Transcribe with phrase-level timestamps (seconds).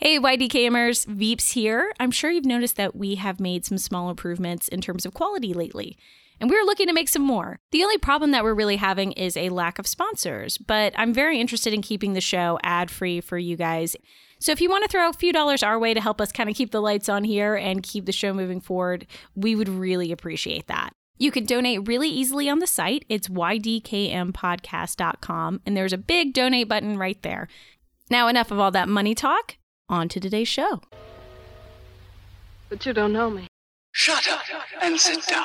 [0.00, 1.92] Hey, YDKMers, Veeps here.
[1.98, 5.52] I'm sure you've noticed that we have made some small improvements in terms of quality
[5.52, 5.98] lately,
[6.38, 7.58] and we're looking to make some more.
[7.72, 11.40] The only problem that we're really having is a lack of sponsors, but I'm very
[11.40, 13.96] interested in keeping the show ad free for you guys.
[14.38, 16.48] So if you want to throw a few dollars our way to help us kind
[16.48, 19.04] of keep the lights on here and keep the show moving forward,
[19.34, 20.90] we would really appreciate that.
[21.16, 23.04] You can donate really easily on the site.
[23.08, 27.48] It's ydkmpodcast.com, and there's a big donate button right there.
[28.08, 29.56] Now, enough of all that money talk.
[29.90, 30.82] On to today's show.
[32.68, 33.46] But you don't know me.
[33.92, 34.42] Shut up
[34.82, 35.44] and sit down.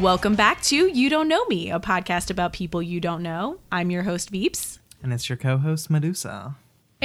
[0.00, 3.58] Welcome back to You Don't Know Me, a podcast about people you don't know.
[3.72, 4.78] I'm your host, Veeps.
[5.02, 6.54] And it's your co host, Medusa.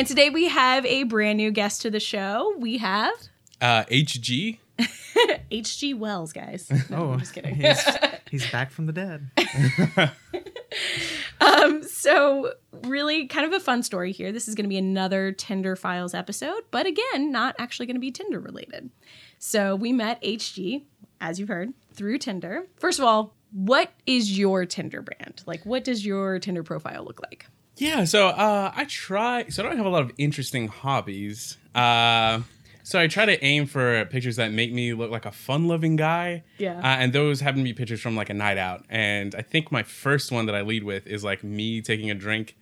[0.02, 2.56] And today we have a brand new guest to the show.
[2.58, 3.14] We have
[3.62, 4.58] Uh, HG.
[5.52, 5.94] H.G.
[5.94, 6.68] Wells, guys.
[6.92, 7.54] Oh, I'm just kidding.
[7.54, 7.88] He's,
[8.32, 9.30] he's back from the dead.
[11.40, 12.52] Um, so
[12.84, 14.32] really kind of a fun story here.
[14.32, 18.02] This is going to be another Tinder Files episode, but again, not actually going to
[18.02, 18.90] be Tinder related.
[19.38, 20.82] So we met HG,
[21.20, 22.66] as you've heard, through Tinder.
[22.80, 25.44] First of all, what is your Tinder brand?
[25.46, 27.46] Like, what does your Tinder profile look like?
[27.82, 29.48] Yeah, so uh, I try.
[29.50, 31.58] So I don't have a lot of interesting hobbies.
[31.74, 32.42] Uh,
[32.84, 36.44] so I try to aim for pictures that make me look like a fun-loving guy.
[36.60, 36.78] Yeah.
[36.78, 38.86] Uh, and those happen to be pictures from like a night out.
[38.90, 42.14] And I think my first one that I lead with is like me taking a
[42.16, 42.56] drink.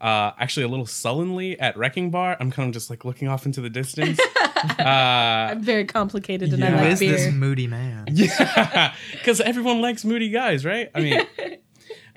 [0.00, 2.36] Uh, actually, a little sullenly at Wrecking Bar.
[2.40, 4.18] I'm kind of just like looking off into the distance.
[4.78, 6.66] uh, I'm very complicated and Yeah.
[6.66, 7.12] I Who like is beer.
[7.12, 8.06] this moody man?
[8.10, 10.90] Yeah, because everyone likes moody guys, right?
[10.94, 11.22] I mean,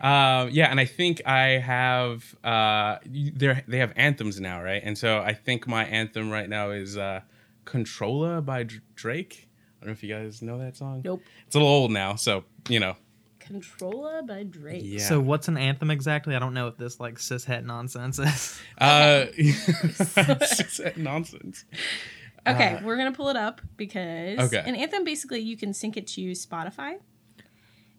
[0.01, 4.81] uh, yeah, and I think I have uh, they they have anthems now, right?
[4.83, 7.21] And so I think my anthem right now is uh,
[7.65, 9.47] "Controlla" by Dr- Drake.
[9.81, 11.01] I don't know if you guys know that song.
[11.03, 11.21] Nope.
[11.45, 12.95] It's a little old now, so you know.
[13.39, 14.81] Controlla by Drake.
[14.83, 14.99] Yeah.
[14.99, 16.35] So, what's an anthem exactly?
[16.35, 18.59] I don't know what this like cishet nonsense is.
[18.79, 21.63] uh, it's nonsense.
[22.45, 24.63] Okay, we're gonna pull it up because Okay.
[24.65, 26.97] an anthem basically you can sync it to Spotify.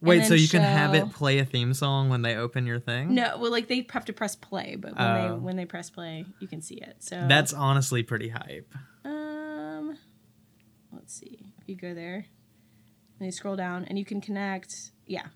[0.01, 3.15] Wait, so you can have it play a theme song when they open your thing?
[3.15, 5.35] No, well, like they have to press play, but when Oh.
[5.35, 6.97] they when they press play, you can see it.
[7.01, 8.73] So That's honestly pretty hype.
[9.05, 9.99] um,
[10.93, 11.53] let's see.
[11.61, 12.27] If you go there,
[13.19, 14.93] and you scroll down, and you can connect.
[15.07, 15.27] Yeah,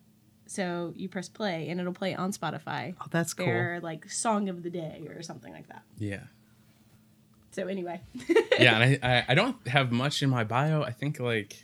[0.47, 2.95] so you press play, and it'll play on Spotify.
[3.01, 3.47] Oh, that's cool.
[3.47, 5.83] Their like song of the day or something like that.
[5.99, 6.21] Yeah.
[7.51, 8.01] So anyway,
[8.59, 10.83] yeah, and I, I I don't have much in my bio.
[10.83, 11.63] I think like,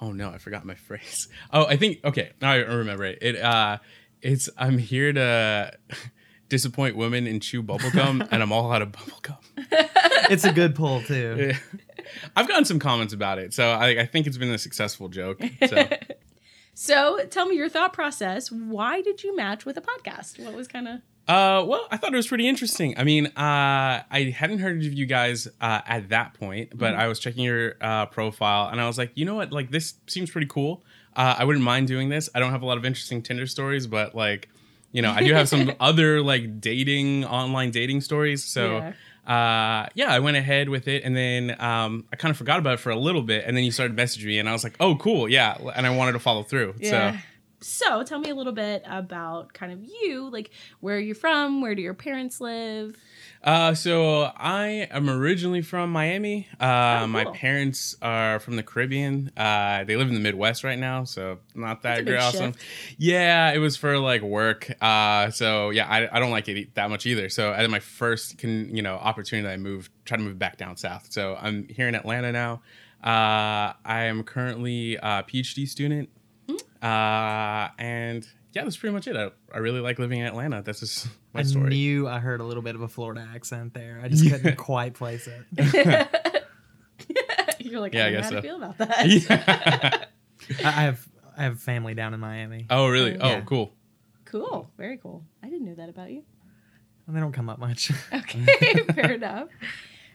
[0.00, 1.28] oh no, I forgot my phrase.
[1.52, 3.18] Oh, I think okay, now I remember it.
[3.22, 3.78] It uh,
[4.22, 5.72] it's I'm here to
[6.48, 9.38] disappoint women and chew bubblegum, and I'm all out of bubblegum.
[10.30, 11.52] It's a good pull, too.
[12.34, 15.38] I've gotten some comments about it, so I I think it's been a successful joke.
[15.68, 15.86] So
[16.74, 18.50] so tell me your thought process.
[18.50, 20.42] Why did you match with a podcast?
[20.44, 22.98] What was kind of Uh, well, I thought it was pretty interesting.
[22.98, 23.30] I mean, uh,
[24.10, 27.76] I hadn't heard of you guys uh, at that point, but I was checking your
[27.80, 29.50] uh, profile and I was like, you know what?
[29.50, 30.82] Like, this seems pretty cool.
[31.16, 32.28] Uh, I wouldn't mind doing this.
[32.34, 34.48] I don't have a lot of interesting Tinder stories, but like,
[34.92, 38.44] you know, I do have some other like dating, online dating stories.
[38.44, 38.92] So,
[39.26, 42.74] uh, yeah, I went ahead with it and then um, I kind of forgot about
[42.74, 43.44] it for a little bit.
[43.46, 45.28] And then you started messaging me and I was like, oh, cool.
[45.28, 45.56] Yeah.
[45.74, 46.74] And I wanted to follow through.
[46.82, 47.16] So,
[47.64, 51.74] So tell me a little bit about kind of you, like where you're from, where
[51.74, 52.94] do your parents live?
[53.42, 56.46] Uh, so I am originally from Miami.
[56.60, 59.30] Uh, Oh, my parents are from the Caribbean.
[59.34, 62.06] Uh, they live in the Midwest right now, so not that.
[62.08, 62.52] Awesome.
[62.98, 64.70] Yeah, it was for like work.
[64.82, 67.30] Uh, so yeah, I, I don't like it that much either.
[67.30, 70.76] So at my first can you know opportunity, I moved, try to move back down
[70.76, 71.10] south.
[71.10, 72.60] So I'm here in Atlanta now.
[73.02, 76.10] Uh, I am currently a PhD student.
[76.84, 79.16] Uh, and yeah, that's pretty much it.
[79.16, 80.62] I, I really like living in Atlanta.
[80.62, 81.66] That's just my I story.
[81.66, 84.00] I knew I heard a little bit of a Florida accent there.
[84.02, 85.44] I just couldn't quite place it.
[87.58, 89.08] you're like, Yeah, I I don't know guess how to feel about that.
[89.08, 90.04] Yeah.
[90.60, 92.66] I I have I have family down in Miami.
[92.70, 93.16] oh, really?
[93.18, 93.40] Oh, Yeah.
[93.42, 93.72] cool.
[94.26, 95.24] Cool, very cool.
[95.42, 96.22] I didn't know that about you.
[97.08, 97.90] They don't come up much.
[98.12, 98.44] Okay,
[98.94, 99.48] fair enough.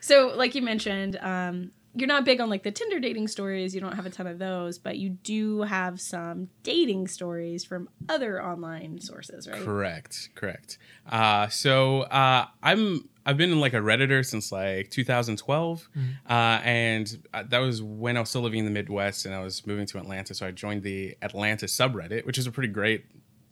[0.01, 3.73] So, like you mentioned, um, you're not big on like the Tinder dating stories.
[3.73, 7.89] You don't have a ton of those, but you do have some dating stories from
[8.07, 9.61] other online sources, right?
[9.61, 10.29] Correct.
[10.35, 10.77] Correct.
[11.09, 17.43] Uh, so uh, I'm I've been like a redditor since like 2012, uh, and uh,
[17.49, 19.97] that was when I was still living in the Midwest and I was moving to
[19.99, 20.33] Atlanta.
[20.33, 23.05] So I joined the Atlanta subreddit, which is a pretty great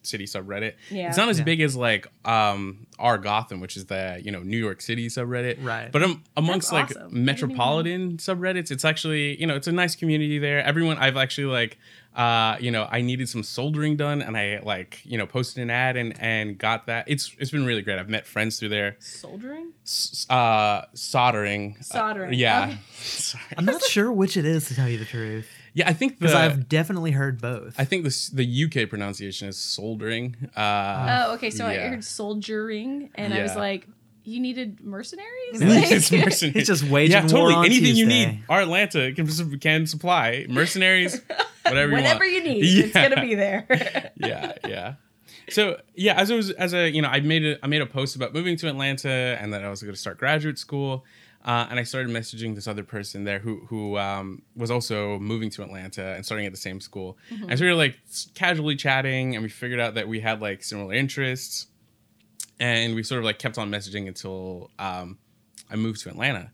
[0.03, 0.73] City subreddit.
[0.89, 1.07] Yeah.
[1.09, 1.45] It's not as Yeah.
[1.45, 5.63] big as like um our Gotham, which is the you know New York City subreddit.
[5.63, 5.91] Right.
[5.91, 7.11] But um, amongst That's like awesome.
[7.11, 10.63] Even metropolitan subreddits, it's actually you know it's a nice community there.
[10.63, 11.77] Everyone I've actually like
[12.15, 15.69] uh you know I needed some soldering done and I like you know posted an
[15.69, 17.05] ad and and got that.
[17.07, 17.99] It's it's been really great.
[17.99, 18.95] I've met friends through there.
[18.99, 19.73] Soldering?
[19.85, 21.75] S- uh soldering.
[21.79, 22.33] Uh, Soldering.
[22.33, 22.67] yeah.
[22.69, 22.77] Okay.
[22.95, 23.43] Sorry.
[23.57, 26.33] I'm not sure which it is to tell you the truth, Yeah, I think because
[26.33, 27.75] I've definitely heard both.
[27.79, 30.35] I think the the UK pronunciation is soldering.
[30.55, 31.51] Uh, Oh, okay.
[31.51, 33.87] So I heard soldiering, and I was like,
[34.23, 35.61] you needed mercenaries?
[35.61, 36.39] it's Like- mercenaries.
[36.55, 37.53] He's just waging yeah, war totally.
[37.53, 39.27] on Anything you need, our Atlanta can,
[39.59, 40.45] can supply.
[40.49, 41.21] Mercenaries,
[41.63, 42.33] whatever you Whatever want.
[42.33, 43.65] you need, it's gonna be there.
[44.17, 44.93] yeah, yeah.
[45.49, 47.85] So yeah, as I was as a you know, I made a I made a
[47.85, 49.09] post about moving to Atlanta
[49.39, 51.05] and that I was going to start graduate school,
[51.47, 55.49] uh, and I started messaging this other person there who who um, was also moving
[55.51, 57.17] to Atlanta and starting at the same school,
[57.49, 57.95] and so we were like
[58.35, 61.67] casually chatting, and we figured out that we had like similar interests,
[62.59, 65.17] and we sort of like kept on messaging until um,
[65.71, 66.51] I moved to Atlanta,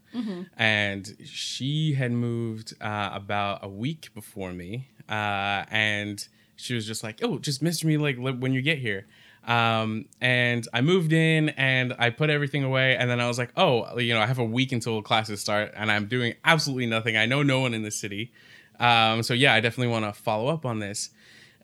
[0.58, 6.26] and she had moved uh, about a week before me, uh, and
[6.56, 9.08] she was just like, "Oh, just message me like li- when you get here."
[9.46, 13.52] Um, and I moved in and I put everything away, and then I was like,
[13.58, 17.18] "Oh, you know, I have a week until classes start, and I'm doing absolutely nothing.
[17.18, 18.32] I know no one in the city,
[18.80, 21.10] um, so yeah, I definitely want to follow up on this."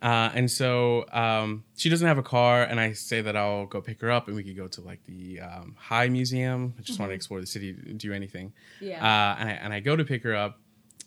[0.02, 3.82] Uh, and so um, she doesn't have a car, and I say that I'll go
[3.82, 6.74] pick her up, and we could go to like the um, High Museum.
[6.78, 8.54] I just want to explore the city, do anything.
[8.80, 9.04] Yeah.
[9.04, 10.60] Uh, and I and I go to pick her up,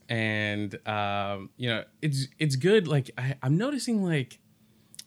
[0.09, 2.87] and um, you know it's it's good.
[2.87, 4.39] Like I, I'm noticing like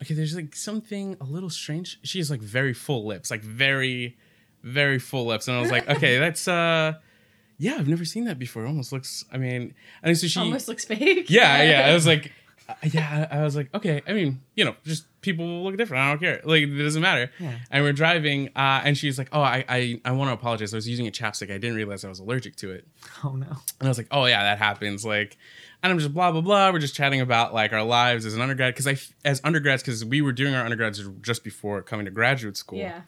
[0.02, 2.00] okay, there's like something a little strange.
[2.04, 4.18] She has like very full lips, like very
[4.64, 6.94] very full lips, and I was like, okay, that's uh.
[7.58, 8.66] Yeah, I've never seen that before.
[8.66, 9.24] It almost looks.
[9.32, 11.30] I mean, and so she Almost looks fake.
[11.30, 11.88] yeah, yeah.
[11.90, 12.34] I was like,
[12.68, 14.02] uh, yeah, I was like, okay.
[14.06, 16.04] I mean, you know, just people look different.
[16.04, 16.42] I don't care.
[16.44, 17.32] Like, it doesn't matter.
[17.40, 17.54] Yeah.
[17.72, 20.74] And we're driving, uh, and she's like, oh, I, I, I want to apologize.
[20.74, 21.50] I was using a chapstick.
[21.50, 22.86] I didn't realize I was allergic to it.
[23.24, 23.48] oh no.
[23.48, 25.06] And I was like, oh yeah, that happens.
[25.06, 25.38] Like,
[25.86, 26.72] and I'm just blah blah blah.
[26.72, 30.04] We're just chatting about like our lives as an undergrad because I as undergrads, because
[30.04, 33.02] we were doing our undergrads just before coming to graduate school Yeah.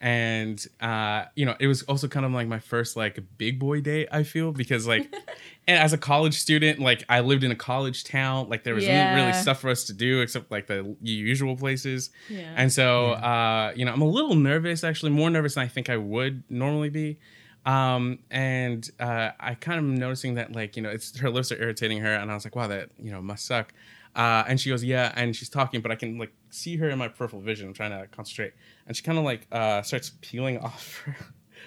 [0.00, 3.80] and uh you know it was also kind of like my first like big boy
[3.82, 5.12] date i feel because like
[5.68, 8.84] and as a college student like i lived in a college town like there was
[8.84, 9.14] Yeah.
[9.14, 12.50] really stuff for us to do except like the usual places Yeah.
[12.56, 15.90] and so uh you know i'm a little nervous actually more nervous than i think
[15.90, 17.18] i would normally be
[17.66, 21.60] um and uh i kind of noticing that like you know it's her lips are
[21.60, 23.72] irritating her and i was like wow that you know must suck.
[24.16, 26.98] Uh and she goes yeah and she's talking but i can like see her in
[26.98, 27.68] my peripheral vision.
[27.68, 28.54] I'm trying to concentrate.
[28.86, 31.16] And she kind of like uh starts peeling off her,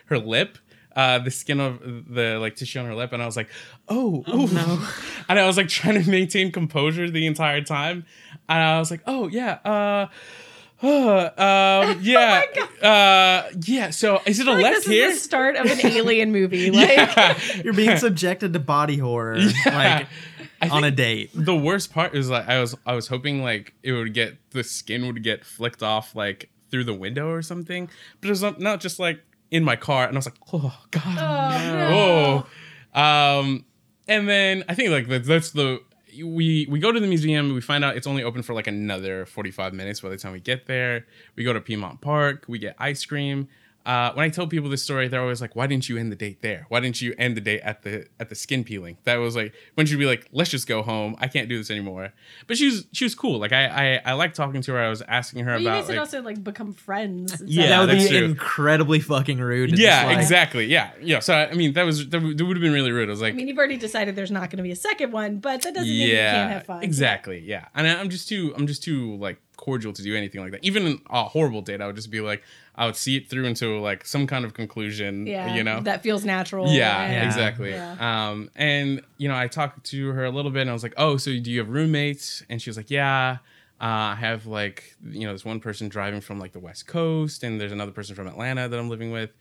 [0.08, 0.58] her lip
[0.96, 1.80] uh the skin of
[2.10, 3.50] the like tissue on her lip and i was like
[3.90, 4.88] oh, oh no.
[5.30, 8.06] And i was like trying to maintain composure the entire time.
[8.50, 10.08] And i was like oh yeah uh
[10.84, 12.44] um, yeah,
[12.82, 13.90] uh, yeah.
[13.92, 15.08] So is it a feel like left this here?
[15.08, 16.72] is the start of an alien movie.
[16.72, 17.40] Like, yeah.
[17.64, 20.08] You're being subjected to body horror like
[20.62, 21.32] on a date.
[21.34, 24.62] the worst part is like I was I was hoping like it would get the
[24.62, 27.90] skin would get flicked off like through the window or something,
[28.20, 29.22] but it was not, not just like
[29.52, 32.46] in my car, and I was like, oh god, oh, no.
[32.94, 33.40] oh.
[33.40, 33.64] Um,
[34.10, 35.80] and then I think like that, that's the
[36.22, 37.54] we we go to the museum.
[37.54, 40.34] We find out it's only open for like another forty five minutes by the time
[40.34, 41.06] we get there.
[41.36, 42.46] We go to Piedmont Park.
[42.48, 43.48] We get ice cream.
[43.86, 46.16] Uh, when I tell people this story, they're always like, "Why didn't you end the
[46.16, 46.66] date there?
[46.70, 49.54] Why didn't you end the date at the at the skin peeling?" That was like
[49.76, 51.16] when she'd be like, "Let's just go home.
[51.20, 52.14] I can't do this anymore."
[52.48, 53.40] But she was she was cool.
[53.40, 54.80] Like I I, I like talking to her.
[54.80, 57.42] I was asking her Well, you about guys could like, also like become friends.
[57.54, 58.24] Yeah, that would be true.
[58.26, 59.78] incredibly fucking rude.
[59.78, 60.66] yeah, exactly.
[60.66, 61.20] Yeah, yeah.
[61.20, 63.10] So I mean, that was that would have been really rude.
[63.10, 65.12] I was like, I mean, you've already decided there's not going to be a second
[65.12, 66.78] one, but that doesn't mean you can't have fun.
[66.82, 66.86] Yeah.
[66.86, 67.40] Exactly.
[67.40, 67.66] Yeah.
[67.76, 70.64] And I- I'm just too I'm just too like cordial to do anything like that.
[70.64, 72.42] Even in a horrible date, I would just be like
[72.76, 75.26] I would see it through into like some kind of conclusion.
[75.28, 75.80] Yeah, You know.
[75.82, 76.68] that feels natural.
[76.68, 77.26] yeah, and- Yeah.
[77.26, 77.72] exactly.
[77.72, 77.96] Yeah.
[78.30, 80.96] Um, and you know, I talked to her a little bit, and I was like,
[80.98, 83.38] "Oh, so do you have roommates?" And she was like, "Yeah,
[83.82, 87.44] uh, I have like you know, there's one person driving from like the West Coast,
[87.44, 89.32] and there's another person from Atlanta that I'm living with."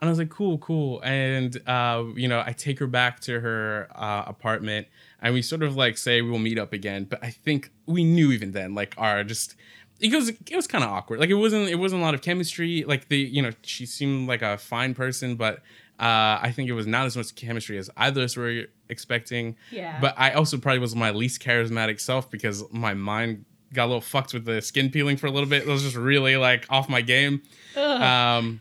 [0.00, 3.40] And I was like, "Cool, cool." And uh, you know, I take her back to
[3.40, 4.86] her uh, apartment,
[5.22, 7.04] and we sort of like say we'll meet up again.
[7.04, 9.54] But I think we knew even then, like, our just
[10.00, 11.20] it was it was kind of awkward.
[11.20, 12.84] Like it wasn't it wasn't a lot of chemistry.
[12.86, 15.56] Like the you know she seemed like a fine person, but
[15.98, 19.56] uh, I think it was not as much chemistry as either of us were expecting.
[19.70, 19.98] Yeah.
[20.00, 24.00] But I also probably was my least charismatic self because my mind got a little
[24.02, 25.62] fucked with the skin peeling for a little bit.
[25.62, 27.42] It was just really like off my game.
[27.76, 28.00] Ugh.
[28.02, 28.60] Um,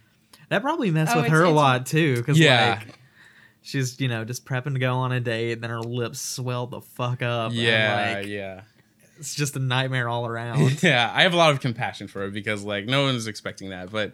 [0.49, 2.79] That probably messed Oh, with her a lot too, because Yeah.
[2.85, 2.97] like
[3.61, 6.67] she's you know just prepping to go on a date, and then her lips swell
[6.67, 7.51] the fuck up.
[7.51, 8.61] and, yeah, like, yeah.
[9.17, 10.81] It's just a nightmare all around.
[10.83, 13.91] yeah, I have a lot of compassion for it because like no one's expecting that,
[13.91, 14.13] but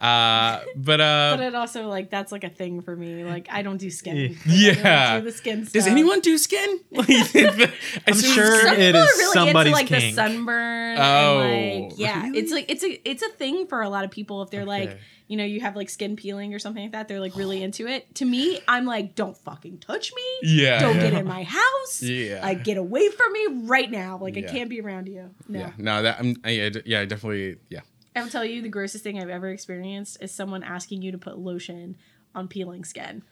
[0.00, 3.24] uh, but uh, But it also like that's like a thing for me.
[3.24, 4.36] Like I don't do skin.
[4.44, 5.10] Yeah.
[5.10, 6.80] I don't do the skin does anyone do skin?
[6.90, 10.16] Like, I'm sure Some it people is are really somebody's into like kink.
[10.16, 10.98] the sunburn.
[10.98, 12.38] Oh, and, like, yeah, really?
[12.38, 14.42] it's like it's a it's a thing for a lot of people.
[14.42, 14.98] If they're like, Okay.
[15.32, 17.86] You know, you have like skin peeling or something like that, they're like really into
[17.86, 18.14] it.
[18.16, 20.22] To me, I'm like, don't fucking touch me.
[20.42, 20.78] Yeah.
[20.80, 22.02] Don't get in my house.
[22.02, 22.40] Yeah.
[22.42, 24.18] Like get away from me right now.
[24.18, 24.46] Like Yeah.
[24.46, 25.30] I can't be around you.
[25.48, 25.58] No.
[25.60, 27.80] Yeah, no, that I'm, I, yeah, d- yeah, definitely, yeah.
[28.14, 31.18] I will tell you the grossest thing I've ever experienced is someone asking you to
[31.18, 31.96] put lotion
[32.34, 33.22] on peeling skin.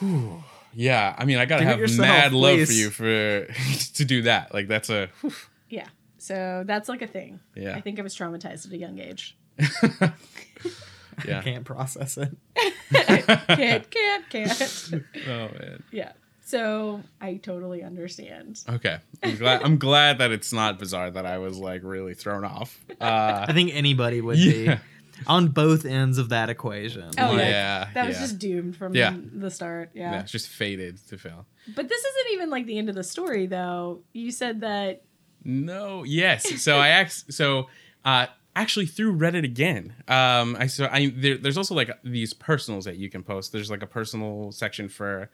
[0.78, 3.46] Yeah, I mean, I gotta Do have yourself, mad love for you for
[3.94, 4.52] to do that.
[4.52, 5.08] Like that's a
[5.70, 5.86] Yeah.
[6.18, 7.40] So that's like a thing.
[7.54, 7.74] Yeah.
[7.74, 9.38] I think I was traumatized at a young age.
[11.26, 11.42] yeah.
[11.42, 12.36] Can't process it.
[12.92, 14.92] can't, can't, can't.
[15.28, 15.82] Oh man.
[15.92, 16.12] Yeah.
[16.44, 18.62] So I totally understand.
[18.68, 19.62] Okay, I'm glad.
[19.64, 22.78] I'm glad that it's not bizarre that I was like really thrown off.
[23.00, 24.74] Uh, I think anybody would Yeah.
[24.76, 24.80] be
[25.26, 27.10] on both ends of that equation.
[27.18, 27.48] Oh, Like, yeah.
[27.48, 28.20] yeah, That was yeah.
[28.22, 29.16] just doomed from Yeah.
[29.32, 29.90] the start.
[29.94, 30.20] yeah, Yeah.
[30.20, 31.46] it's just fated to fail.
[31.74, 34.02] But this isn't even like the end of the story, though.
[34.12, 35.02] You said that.
[35.42, 36.62] No, yes.
[36.62, 37.32] So I asked.
[37.32, 37.68] So
[38.04, 39.94] uh, actually through Reddit again.
[40.08, 43.52] Um, I so I there, there's also like these personals that you can post.
[43.52, 45.30] There's like a personal section for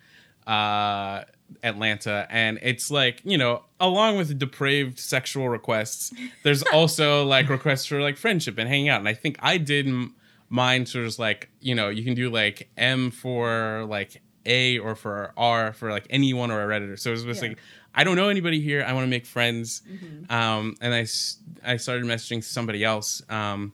[0.46, 1.22] uh
[1.62, 6.12] Atlanta and it's like you know along with depraved sexual requests
[6.42, 9.86] there's also like requests for like friendship and hanging out and I think I did
[10.48, 14.94] mine sort of like you know you can do like M for like A or
[14.94, 16.98] for R for like anyone or a redditor.
[16.98, 17.50] So it was just Yeah.
[17.50, 17.58] like
[17.94, 18.84] I don't know anybody here.
[18.86, 19.82] I want to make friends.
[20.30, 21.06] Um and I
[21.64, 23.72] I started messaging somebody else um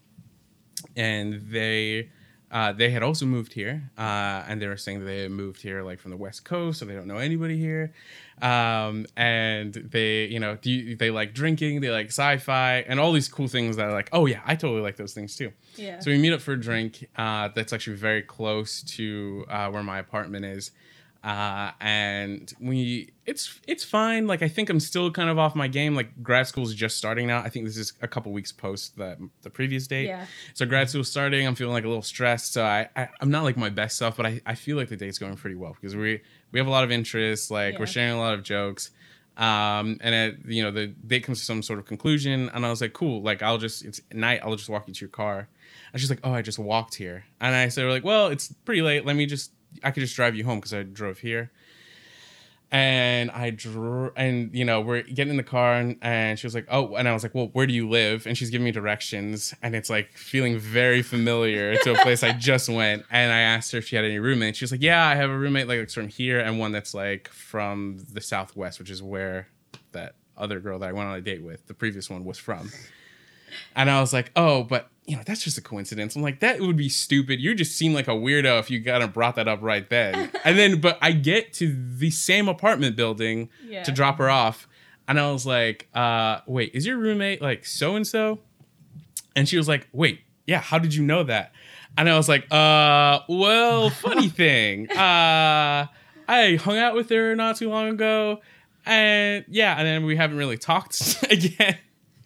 [0.96, 2.10] and they
[2.50, 5.60] uh, they had also moved here, uh, and they were saying that they had moved
[5.60, 7.92] here like from the West Coast, so they don't know anybody here.
[8.40, 13.28] Um, and they, you know, do they like drinking, they like sci-fi, and all these
[13.28, 15.52] cool things that are like, oh yeah, I totally like those things too.
[15.76, 16.00] Yeah.
[16.00, 17.08] So we meet up for a drink.
[17.16, 20.70] Uh, that's actually very close to uh, where my apartment is,
[21.24, 24.26] uh, and we it's it's fine.
[24.26, 25.94] Like I think I'm still kind of off my game.
[25.94, 27.40] Like grad school is just starting now.
[27.40, 30.06] I think this is a couple weeks post the the previous date.
[30.06, 30.26] Yeah.
[30.54, 31.46] So grad school starting.
[31.46, 32.52] I'm feeling like a little stressed.
[32.52, 34.96] So I, I I'm not like my best self, but I, I feel like the
[34.96, 36.20] date's going pretty well because we
[36.52, 37.50] we have a lot of interests.
[37.50, 37.80] Like Yeah.
[37.80, 38.90] we're sharing a lot of jokes.
[39.36, 42.70] Um, and it, you know, the date comes to some sort of conclusion, and I
[42.70, 45.46] was like, cool, like I'll just, it's night, I'll just walk you to your car.
[45.92, 47.24] And she's like, oh, I just walked here.
[47.40, 49.06] And I said, like, well, it's pretty late.
[49.06, 51.50] Let me just, I could just drive you home because I drove here.
[52.70, 56.54] And I drew, and you know, we're getting in the car, and, and she was
[56.54, 58.72] like, "Oh," and I was like, "Well, where do you live?" And she's giving me
[58.72, 63.04] directions, and it's like feeling very familiar to a place I just went.
[63.10, 64.58] And I asked her if she had any roommates.
[64.58, 66.92] She was like, "Yeah, I have a roommate like that's from here, and one that's
[66.92, 69.48] like from the Southwest, which is where
[69.92, 72.70] that other girl that I went on a date with, the previous one, was from."
[73.74, 76.60] And I was like, "Oh, but you know, that's just a coincidence." I'm like, "That
[76.60, 77.40] would be stupid.
[77.40, 80.30] You just seem like a weirdo if you kind of brought that up right then."
[80.44, 83.82] and then, but I get to the same apartment building Yeah.
[83.84, 84.68] to drop her off,
[85.08, 88.38] and I was like, uh, "Wait, is your roommate like so and so?"
[89.34, 90.60] And she was like, "Wait, yeah.
[90.60, 91.52] How did you know that?"
[91.96, 94.90] And I was like, "Uh, well, funny thing.
[94.90, 95.86] Uh,
[96.30, 98.40] I hung out with her not too long ago,
[98.84, 101.78] and yeah, and then we haven't really talked again."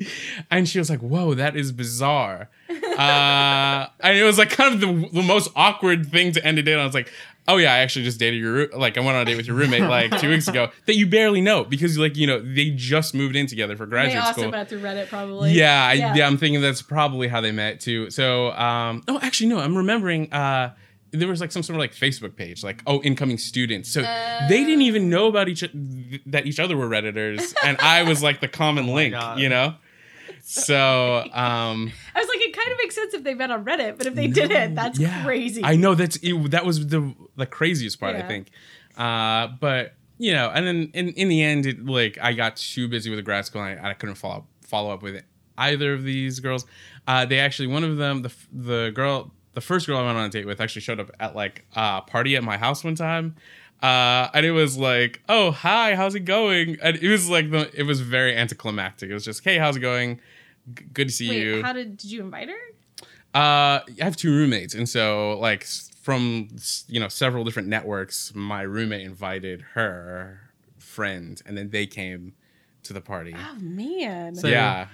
[0.51, 4.81] And she was like, "Whoa, that is bizarre." Uh, and it was like kind of
[4.81, 6.75] the, the most awkward thing to end a date.
[6.75, 6.81] on.
[6.81, 7.11] I was like,
[7.49, 9.57] "Oh yeah, I actually just dated your like I went on a date with your
[9.57, 13.15] roommate like two weeks ago that you barely know because like you know they just
[13.15, 15.53] moved in together for graduate They also school." met through Reddit, probably.
[15.53, 18.11] yeah, I, yeah, I'm thinking that's probably how they met too.
[18.11, 20.33] So, um, oh, actually, no, I'm remembering.
[20.33, 20.75] Uh,
[21.15, 23.91] there was like some sort of like Facebook page, like oh, incoming students.
[23.93, 25.61] So they didn't even know about each
[26.27, 29.39] that each other were redditors, and I was like the common link, God.
[29.39, 29.75] you know.
[30.45, 33.97] So, um, I was like, it kind of makes sense if they met on Reddit,
[33.97, 35.63] but if they didn't, that's yeah, crazy.
[35.65, 38.17] I know that's it, that was the the craziest part.
[38.17, 38.51] I think,
[38.97, 42.89] uh, but you know, and then in in the end, it, like I got too
[42.89, 45.25] busy with the grad school, and I, I couldn't follow up, follow up with it.
[45.59, 46.67] either of these girls.
[47.07, 50.25] Uh, they actually one of them, the the girl, the first girl I went on
[50.25, 53.37] a date with, actually showed up at like a party at my house one time.
[53.83, 56.77] Uh, and it was like, oh hi, how's it going?
[56.83, 59.11] And it was like the, it was very anticlimactic.
[59.11, 60.21] It was just, hey, how's it going?
[60.75, 61.63] G- good to see Wait, you.
[61.63, 62.55] how did did you invite her?
[63.35, 65.65] Uh, I have two roommates, and so like
[66.03, 66.49] from
[66.87, 70.41] you know several different networks, my roommate invited her
[70.79, 72.35] friend, and then they came
[72.85, 73.35] to the party.
[73.37, 74.35] Oh man.
[74.37, 74.89] So- yeah,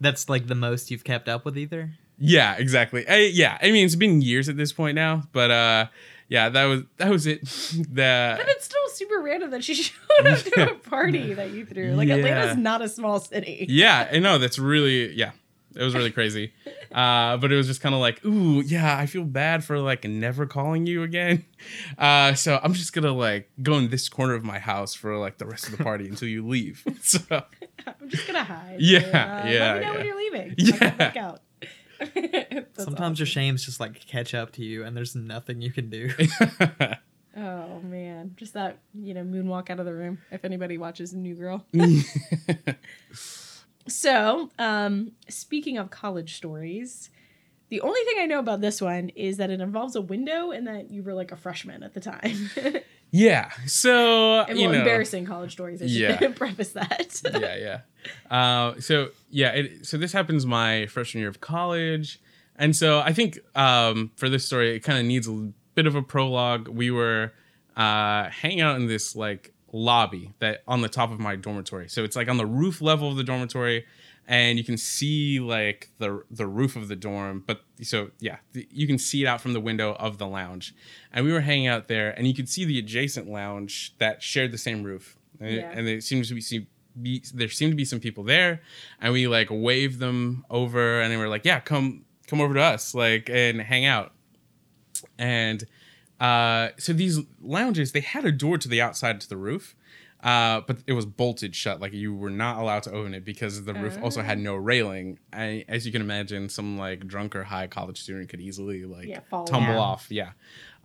[0.00, 1.92] That's like the most you've kept up with either.
[2.18, 3.06] yeah, exactly.
[3.08, 5.86] I, yeah, I mean it's been years at this point now, but uh,
[6.28, 7.40] yeah, that was that was it.
[7.46, 11.64] the but it's still super random that she showed up to a party that you
[11.66, 11.92] threw.
[11.94, 12.16] Like Yeah.
[12.16, 13.66] Atlanta's not a small city.
[13.68, 15.32] yeah, I know that's really yeah.
[15.76, 16.52] It was really crazy.
[16.90, 20.04] Uh, but it was just kind of like, ooh, yeah, I feel bad for like
[20.04, 21.44] never calling you again.
[21.98, 25.36] Uh, so I'm just gonna like go in this corner of my house for like
[25.36, 26.82] the rest of the party until you leave.
[27.02, 28.76] So I'm just gonna hide.
[28.78, 29.92] Yeah, Uh, yeah, Let me know yeah.
[29.98, 30.54] when you're leaving.
[30.56, 31.34] Yeah.
[32.00, 32.50] I'll come back out.
[32.74, 33.32] That's Sometimes your awesome.
[33.32, 36.10] shames just like catch up to you, and there's nothing you can do.
[37.36, 40.18] Oh man, just that you know moonwalk out of the room.
[40.32, 41.64] If anybody watches New Girl.
[43.86, 47.08] So, um, speaking of college stories,
[47.70, 50.66] the only thing I know about this one is that it involves a window and
[50.66, 52.50] that you were like a freshman at the time.
[53.10, 53.50] yeah.
[53.66, 55.82] So and you well, know, embarrassing college stories.
[55.82, 56.28] I should Yeah.
[56.36, 57.20] preface that.
[57.32, 57.80] yeah, yeah.
[58.36, 62.20] Uh, so yeah, it, so this happens my freshman year of college,
[62.56, 65.94] and so I think um, for this story, it kind of needs a bit of
[65.94, 66.68] a prologue.
[66.68, 67.32] We were
[67.76, 71.88] uh, hanging out in this like lobby that on the top of my dormitory.
[71.88, 73.84] So it's like on the roof level of the dormitory,
[74.30, 77.42] and you can see like the the roof of the dorm.
[77.46, 80.74] But so yeah, th- you can see it out from the window of the lounge,
[81.12, 84.52] and we were hanging out there, and you could see the adjacent lounge that shared
[84.52, 85.72] the same roof, and, Yeah.
[85.74, 86.66] and there seems to be see,
[87.00, 88.60] be there seemed to be some people there,
[89.00, 92.60] and we like waved them over, and they were like, "Yeah, come come over to
[92.62, 94.12] us, like and hang out."
[95.18, 95.64] And
[96.20, 99.76] uh, so these lounges, they had a door to the outside to the roof,
[100.22, 101.80] uh, but it was bolted shut.
[101.80, 105.18] Like you were not allowed to open it because the roof also had no railing.
[105.32, 109.06] I, as you can imagine, some like drunk or high college student could easily like
[109.08, 109.76] Yeah, tumble down.
[109.76, 110.06] off.
[110.10, 110.30] Yeah.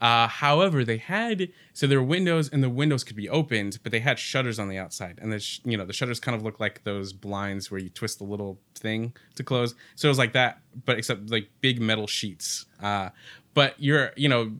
[0.01, 3.91] Uh, however, they had so there were windows and the windows could be opened, but
[3.91, 6.43] they had shutters on the outside, and the sh- you know the shutters kind of
[6.43, 9.75] look like those blinds where you twist the little thing to close.
[9.95, 12.65] So it was like that, but except like big metal sheets.
[12.81, 13.09] Uh,
[13.53, 14.51] but you're you know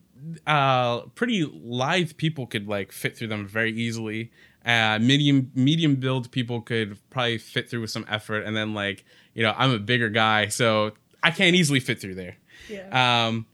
[0.48, 4.32] uh, pretty lithe people could like fit through them very easily.
[4.65, 9.03] Uh, medium medium build people could probably fit through with some effort, and then like
[9.34, 10.91] you know I'm a bigger guy, so
[11.22, 12.38] I can't easily fit through there.
[12.70, 13.27] yeah.
[13.27, 13.46] Um,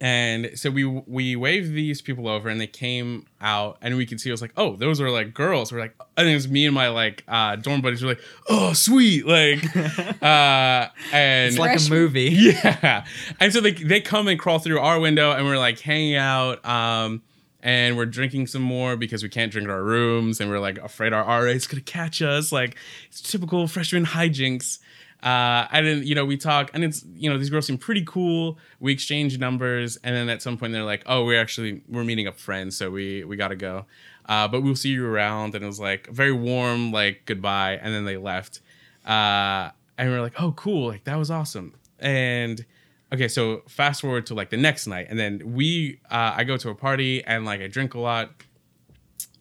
[0.00, 4.20] and so we we waved these people over, and they came out, and we could
[4.20, 4.28] see.
[4.30, 5.72] I was like, oh, those are like girls.
[5.72, 8.02] We're like, and it was me and my like uh, dorm buddies.
[8.02, 9.64] Were like, oh, sweet, like,
[10.22, 12.30] uh, and It's like a movie.
[12.30, 13.06] yeah.
[13.40, 16.64] And so they they come and crawl through our window, and we're like hanging out.
[16.66, 17.22] Um,
[17.64, 20.78] and we're drinking some more because we can't drink in our rooms, and we're like
[20.78, 22.52] afraid our RA is gonna catch us.
[22.52, 22.76] Like
[23.08, 24.78] it's typical freshman hijinks.
[25.22, 28.04] Uh, I didn't, you know we talk, and it's you know these girls seem pretty
[28.06, 28.58] cool.
[28.78, 32.28] We exchange numbers, and then at some point they're like, "Oh, we're actually we're meeting
[32.28, 33.86] up friends, so we we gotta go."
[34.26, 37.94] Uh, but we'll see you around, and it was like very warm, like goodbye, and
[37.94, 38.60] then they left.
[39.06, 40.88] Uh, and we are like, "Oh, cool!
[40.88, 42.66] Like that was awesome." And
[43.14, 46.56] okay, so fast forward to like the next night, and then we uh, I go
[46.56, 48.30] to a party and like I drink a lot.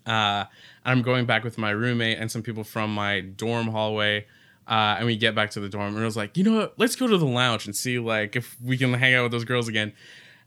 [0.05, 0.45] Uh,
[0.85, 4.25] I'm going back with my roommate and some people from my dorm hallway.
[4.65, 6.79] Uh, and we get back to the dorm, and I was like, you know what?
[6.79, 9.43] Let's go to the lounge and see like if we can hang out with those
[9.43, 9.91] girls again.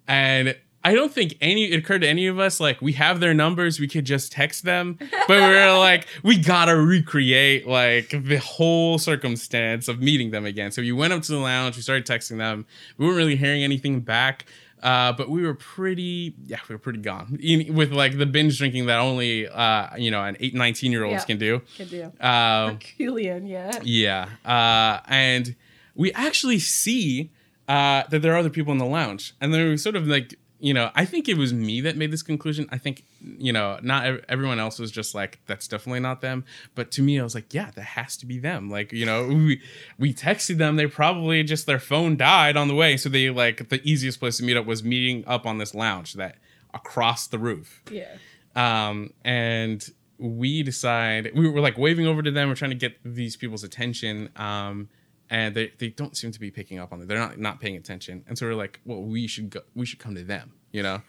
[0.08, 3.34] And I don't think any it occurred to any of us like we have their
[3.34, 8.36] numbers, we could just text them, but we were like, we gotta recreate like the
[8.36, 10.70] whole circumstance of meeting them again.
[10.70, 12.66] So we went up to the lounge, we started texting them.
[12.98, 14.46] We weren't really hearing anything back.
[14.82, 18.56] Uh, but we were pretty, yeah, we were pretty gone In- with like the binge
[18.58, 21.24] drinking that only, uh, you know, an eight, 19 year olds Yeah.
[21.24, 21.62] can do.
[21.76, 22.02] Can do.
[22.20, 23.80] Um, Herculean, yeah.
[23.82, 24.28] yeah.
[24.44, 25.56] Uh, and
[25.96, 27.30] we actually see
[27.66, 29.34] uh, that there are other people in the lounge.
[29.40, 30.34] And then we sort of like,
[30.66, 32.66] you know, I think it was me that made this conclusion.
[32.70, 33.04] I think,
[33.38, 36.44] you know, not ev- everyone else was just like, that's definitely not them.
[36.74, 38.68] But to me, I was like, yeah, that has to be them.
[38.70, 39.60] Like, you know, we,
[39.98, 40.76] we texted them.
[40.76, 42.96] They probably just, their phone died on the way.
[42.96, 46.14] So they like, the easiest place to meet up was meeting up on this lounge
[46.14, 46.36] that
[46.74, 48.16] across the roof Yeah.
[48.54, 52.48] um, and we decide we were like waving over to them.
[52.48, 54.88] We're trying to get these people's attention, um,
[55.28, 57.08] and they, they don't seem to be picking up on it.
[57.08, 59.60] They're not not paying attention, and so we're like, well, we should go.
[59.74, 60.52] We should come to them.
[60.76, 61.02] You know,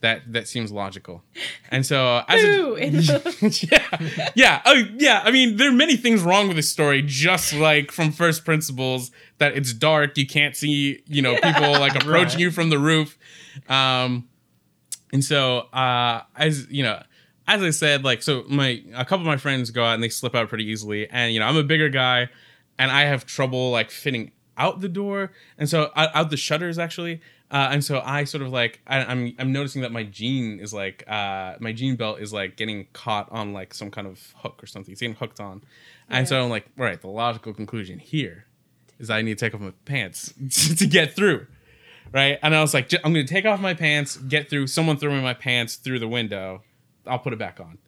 [0.00, 1.22] that that seems logical.
[1.70, 2.74] And so as Boo!
[2.74, 2.94] In
[3.70, 5.22] yeah, yeah, oh yeah.
[5.24, 7.02] I mean, there are many things wrong with this story.
[7.02, 11.94] Just like from first principles, that it's dark, you can't see, you know, people like
[11.94, 12.38] approaching Right.
[12.40, 13.16] you from the roof.
[13.68, 14.28] Um,
[15.12, 17.00] and so, uh, as you know,
[17.46, 20.08] as I said, like, so my a couple of my friends go out and they
[20.08, 22.28] slip out pretty easily, and you know, I'm a bigger guy,
[22.78, 26.78] and I have trouble like fitting out the door, and so out, out the shutters
[26.78, 27.20] actually.
[27.52, 30.72] Uh, and so I sort of like I, I'm I'm noticing that my jean is
[30.72, 34.60] like uh, my jean belt is like getting caught on like some kind of hook
[34.62, 34.90] or something.
[34.90, 35.62] It's getting hooked on,
[36.08, 37.00] and so I'm like, right.
[37.00, 38.46] The logical conclusion here
[38.98, 40.32] is I need to take off my pants
[40.78, 41.46] to get through
[42.12, 42.38] right?
[42.42, 44.66] And I was like, "J- I'm gonna take off my pants, get through.
[44.66, 46.62] Someone threw me my pants through the window,
[47.06, 47.78] I'll put it back on.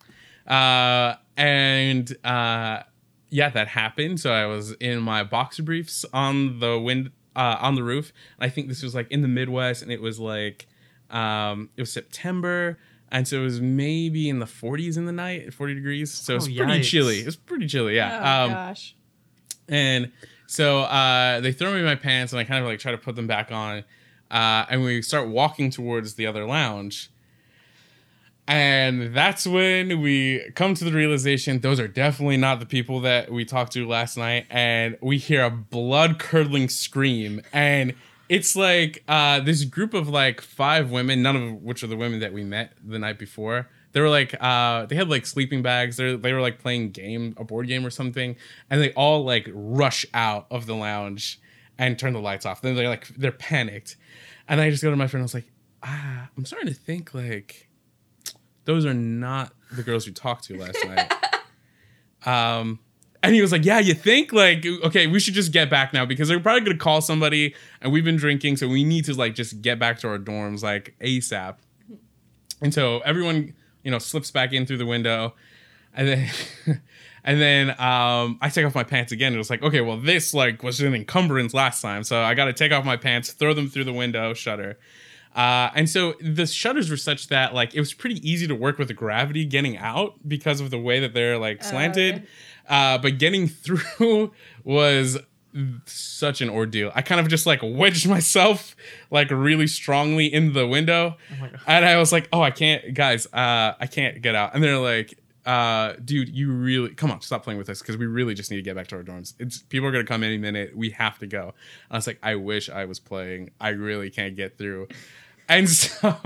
[0.47, 2.83] Uh, and uh,
[3.31, 4.21] yeah, that happened.
[4.21, 8.13] So I was in my boxer briefs on the wind uh, on the roof.
[8.39, 10.67] I think this was like in the Midwest, and it was like
[11.11, 12.79] um, it was September.
[13.13, 16.11] And so it was maybe in the 40s in the night, 40 degrees.
[16.13, 16.85] So it's Oh, pretty yikes.
[16.85, 17.21] chilly.
[17.21, 18.43] It was pretty chilly, Oh yeah.
[18.45, 18.97] um, gosh.
[19.69, 20.11] and
[20.49, 23.15] so uh, they throw me my pants, and I kind of like try to put
[23.15, 23.85] them back on.
[24.31, 27.11] Uh, and we start walking towards the other lounge.
[28.47, 33.33] And that's when we come to the realization those are definitely not the people that
[33.33, 34.47] we talked to last night.
[34.51, 37.41] And we hear a blood curdling scream.
[37.53, 37.95] And
[38.29, 42.21] it's like uh, this group of like five women, none of which are the women
[42.21, 43.69] that we met the night before.
[43.93, 45.97] They were like, uh, they had like sleeping bags.
[45.97, 48.37] They they were like playing game, a board game or something,
[48.69, 51.41] and they all like rush out of the lounge
[51.79, 52.61] and turn the lights off.
[52.61, 53.97] Then they're like, they're panicked,
[54.49, 55.23] and I just go to my friend.
[55.23, 55.51] I was like,
[55.85, 57.69] ah, I'm starting to think like
[58.65, 61.13] those are not the girls we talked to last night.
[62.27, 62.79] Um,
[63.23, 66.05] and he was like, "Yeah, you think like okay, we should just get back now
[66.05, 69.35] because they're probably gonna call somebody, and we've been drinking, so we need to like
[69.35, 71.57] just get back to our dorms like ASAP."
[72.61, 75.35] And so everyone, you know, slips back in through the window,
[75.95, 76.31] and then
[77.25, 79.35] and then um, I take off my pants again.
[79.35, 82.47] It was like, okay, well, this like was an encumbrance last time, so I got
[82.47, 84.79] to take off my pants, throw them through the window shutter.
[85.35, 88.79] Uh, and so the shutters were such that like it was pretty easy to work
[88.79, 92.15] with the gravity getting out because of the way that they're like slanted.
[92.17, 92.27] okay.
[92.69, 95.19] Uh, but getting through was
[95.87, 96.91] such an ordeal.
[96.95, 98.75] I kind of just like wedged myself
[99.11, 101.17] like really strongly in the window.
[101.67, 104.55] and I was like, oh, I can't, guys, uh, I can't get out.
[104.55, 108.07] And they're like, uh, dude, you really come on, stop playing with us because we
[108.07, 109.35] really just need to get back to our dorms.
[109.39, 110.75] It's people are gonna come any minute.
[110.75, 111.55] We have to go.
[111.91, 113.51] I was like, I wish I was playing.
[113.61, 114.89] I really can't get through.
[115.49, 116.17] And so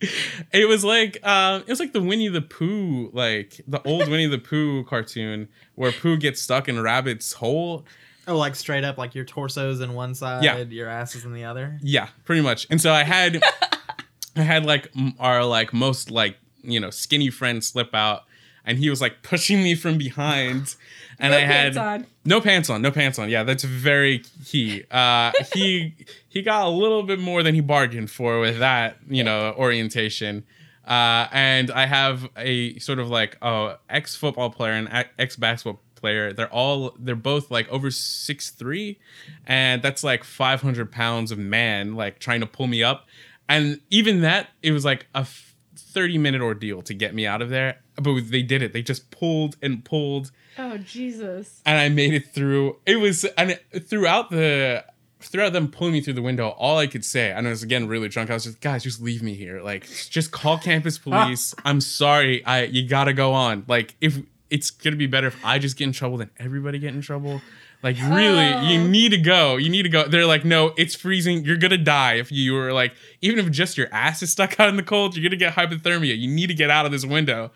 [0.52, 4.26] it was like uh, it was like the Winnie the Pooh, like the old Winnie
[4.26, 7.84] the Pooh cartoon where Pooh gets stuck in Rabbit's hole.
[8.26, 10.58] Oh, like straight up, like your torso's in one side, Yeah.
[10.58, 11.78] your ass is in the other.
[11.82, 12.66] Yeah, pretty much.
[12.70, 13.42] And so I had
[14.36, 18.22] I had like our like most like you know skinny friend slip out,
[18.64, 20.76] and he was like pushing me from behind,
[21.20, 22.06] and No I had pants on.
[22.24, 23.28] no pants on, no pants on.
[23.28, 24.84] Yeah, that's very key.
[24.90, 25.94] Uh, he
[26.28, 30.44] he got a little bit more than he bargained for with that you know orientation.
[30.86, 35.80] Uh, and I have a sort of like oh ex football player and ex basketball
[35.94, 36.32] player.
[36.32, 38.98] They're all they're both like over six three,
[39.46, 43.06] and that's like five hundred pounds of man like trying to pull me up.
[43.48, 47.42] And even that, it was like a f- thirty minute ordeal to get me out
[47.42, 47.80] of there.
[48.02, 48.72] But they did it.
[48.72, 51.60] They just pulled and pulled Oh Jesus.
[51.64, 52.76] and I made it through.
[52.86, 54.84] It was and it- throughout the
[55.22, 57.86] throughout them pulling me through the window, all I could say, and I was again
[57.88, 58.30] really drunk.
[58.30, 59.60] I was just, guys, just leave me here.
[59.62, 61.54] Like, just call campus police.
[61.64, 62.44] I'm sorry.
[62.46, 63.64] I you gotta go on.
[63.68, 66.94] Like, if it's gonna be better if I just get in trouble than everybody get
[66.94, 67.40] in trouble.
[67.82, 68.86] Like, really, you Oh.
[68.88, 69.56] need to go.
[69.56, 70.06] You need to go.
[70.06, 71.44] They're like, no, it's freezing.
[71.46, 74.68] You're gonna die if you were like, even if just your ass is stuck out
[74.68, 76.16] in the cold, you're gonna get hypothermia.
[76.18, 77.52] You need to get out of this window.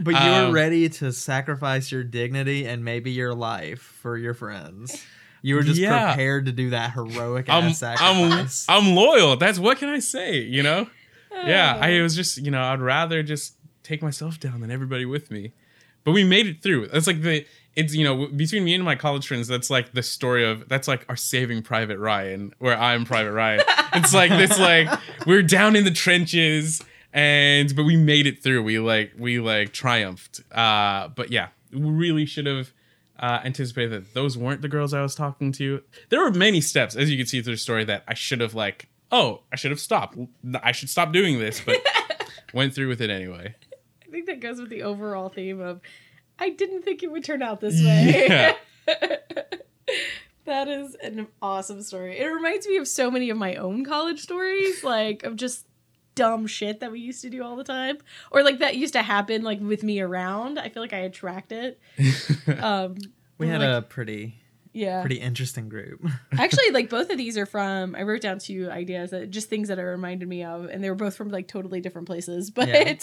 [0.00, 4.32] But you Um, were ready to sacrifice your dignity and maybe your life for your
[4.32, 5.04] friends.
[5.42, 6.06] You were just Yeah.
[6.14, 8.66] prepared to do that heroic I'm, ass I'm, sacrifice.
[8.70, 9.36] I'm loyal.
[9.36, 10.88] That's what can I say, you know?
[11.32, 15.30] Yeah, I was just, you know, I'd rather just take myself down than everybody with
[15.30, 15.52] me.
[16.02, 16.86] But we made it through.
[16.88, 17.44] That's like the,
[17.76, 20.88] it's, you know, between me and my college friends, that's like the story of, that's
[20.88, 23.60] like our saving Private Ryan, where I'm Private Ryan.
[23.92, 24.88] it's like this, like,
[25.26, 28.62] we're down in the trenches and, but we made it through.
[28.62, 30.40] We like, we like triumphed.
[30.50, 32.72] Uh, but yeah, we really should have
[33.20, 35.82] uh, anticipated that those weren't the girls I was talking to.
[36.08, 38.54] There were many steps, as you can see through the story, that I should have
[38.54, 40.18] like, oh, I should have stopped.
[40.62, 41.76] I should stop doing this, but
[42.54, 43.54] went through with it anyway.
[44.06, 45.80] I think that goes with the overall theme of
[46.38, 48.26] I didn't think it would turn out this way.
[48.28, 48.54] Yeah.
[50.44, 52.18] that is an awesome story.
[52.18, 55.66] It reminds me of so many of my own college stories, like of just
[56.14, 57.98] dumb shit that we used to do all the time.
[58.30, 60.58] Or like that used to happen like with me around.
[60.58, 61.80] I feel like I attract it.
[62.60, 62.96] Um
[63.38, 64.36] we had like- a pretty
[64.72, 65.00] yeah.
[65.00, 66.04] pretty interesting group.
[66.38, 67.94] Actually, like both of these are from.
[67.96, 70.90] I wrote down two ideas that just things that it reminded me of, and they
[70.90, 72.50] were both from like totally different places.
[72.50, 72.94] But Yeah.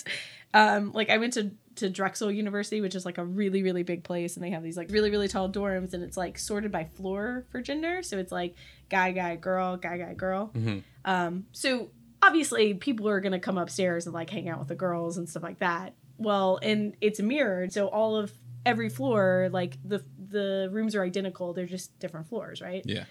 [0.54, 4.04] um, like I went to to Drexel University, which is like a really really big
[4.04, 6.86] place, and they have these like really really tall dorms, and it's like sorted by
[6.86, 8.04] floor for gender.
[8.04, 8.56] So it's like
[8.90, 10.52] guy guy girl guy guy girl.
[10.54, 10.84] Mhm.
[11.06, 11.90] Um, so
[12.22, 15.44] obviously people are gonna come upstairs and like hang out with the girls and stuff
[15.44, 15.94] like that.
[16.18, 18.32] Well, and it's mirrored, so all of
[18.66, 21.54] every floor, like the the rooms are identical.
[21.54, 22.82] They're just different floors, right?
[22.86, 23.06] Yeah.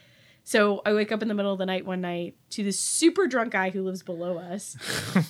[0.44, 3.28] So I wake up in the middle of the night one night to this super
[3.28, 4.76] drunk guy who lives below us,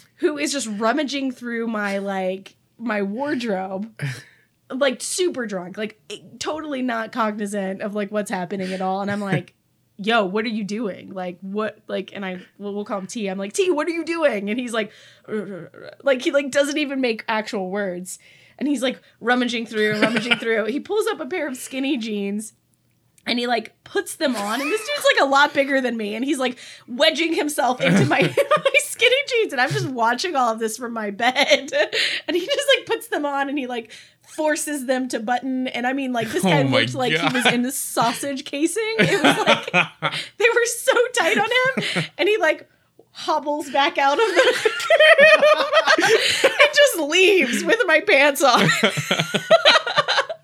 [0.16, 3.90] who is just rummaging through my like my wardrobe,
[4.71, 6.01] like super drunk, like
[6.38, 9.01] totally not cognizant of like what's happening at all.
[9.01, 9.55] And I'm like,
[9.97, 11.12] "Yo, what are you doing?
[11.12, 11.79] Like what?
[11.87, 13.29] Like?" And I we'll, we'll call him T.
[13.29, 14.92] I'm like, "T, what are you doing?" And he's like,
[16.03, 18.18] like he like doesn't even make actual words.
[18.59, 20.66] And he's like rummaging through, rummaging through.
[20.66, 22.53] He pulls up a pair of skinny jeans
[23.27, 26.14] and he like puts them on and this dude's like a lot bigger than me
[26.14, 30.52] and he's like wedging himself into my, my skinny jeans and i'm just watching all
[30.52, 31.70] of this from my bed.
[32.28, 33.90] And he just like puts them on and he like
[34.36, 35.66] forces them to button.
[35.68, 37.32] And i mean like this guy Oh looked like God.
[37.32, 38.82] he was in the sausage casing.
[38.98, 39.72] It was like
[40.38, 42.04] they were so tight on him.
[42.18, 42.68] And he like
[43.10, 44.70] hobbles back out of the
[45.20, 45.64] room.
[46.44, 48.62] And just leaves with my pants on.
[48.62, 48.70] And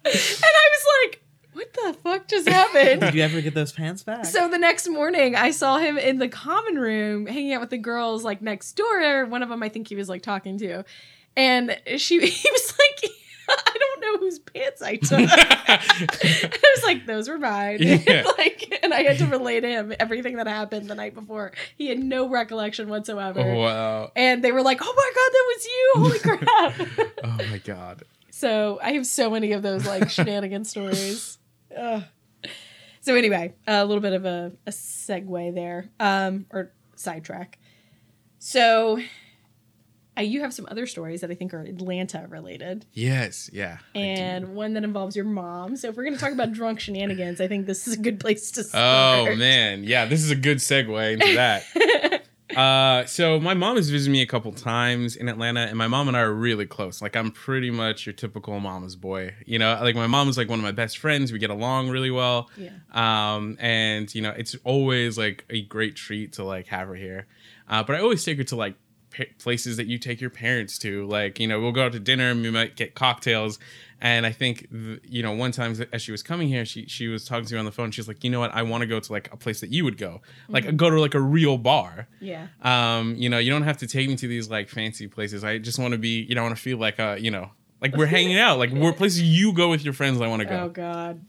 [0.04, 1.22] i was like
[1.58, 4.24] what the fuck just happened Did you ever get those pants back?
[4.26, 7.78] so the next morning, I saw him in the common room hanging out with the
[7.78, 9.26] girls like next door.
[9.26, 10.84] One of them, I think he was like talking to,
[11.36, 13.10] and she he was like,
[13.48, 18.24] "I don't know whose pants I took." I was like, "Those were mine." Yeah.
[18.38, 21.52] like, and I had to relay to him everything that happened the night before.
[21.76, 23.40] He had no recollection whatsoever.
[23.40, 24.12] Oh, wow.
[24.14, 25.92] And they were like, "Oh my god, that was you!
[25.96, 26.18] Holy
[26.98, 28.04] crap!" Oh my god.
[28.30, 31.37] So I have so many of those like shenanigan stories.
[31.76, 32.02] Ugh.
[33.00, 37.58] So anyway, a little bit of a, a segue there, um, or sidetrack.
[38.38, 39.00] So,
[40.18, 43.48] uh, you have some other stories that I think are Atlanta related, Yes.
[43.52, 43.78] Yeah.
[43.94, 45.76] And one that involves your mom.
[45.76, 48.18] So if we're going to talk about drunk shenanigans, I think this is a good
[48.18, 49.28] place to start.
[49.30, 51.64] Oh man, yeah, this is a good segue into that.
[52.58, 56.08] uh, so my mom has visited me a couple times in Atlanta, and my mom
[56.08, 57.00] and I are really close.
[57.00, 59.32] Like I'm pretty much your typical mama's boy.
[59.46, 61.30] You know, like my mom is like one of my best friends.
[61.30, 62.50] We get along really well.
[62.56, 62.70] Yeah.
[62.90, 67.28] Um, and you know, it's always like a great treat to like have her here.
[67.68, 68.74] Uh, but I always take her to like
[69.18, 71.06] pa- places that you take your parents to.
[71.06, 73.58] Like, you know, we'll go out to dinner and we might get cocktails.
[74.00, 77.08] And I think, th- you know, one time as she was coming here, she she
[77.08, 77.90] was talking to me on the phone.
[77.90, 78.54] She's like, you know what?
[78.54, 81.00] I want to go to like a place that you would go, like go to
[81.00, 82.06] like a real bar.
[82.20, 82.46] Yeah.
[82.62, 85.42] Um, you know, you don't have to take me to these like fancy places.
[85.42, 87.50] I just want to be, you know, I want to feel like uh, you know,
[87.80, 90.20] like we're hanging out, like we're places you go with your friends.
[90.20, 90.60] I want to go.
[90.64, 91.20] Oh God.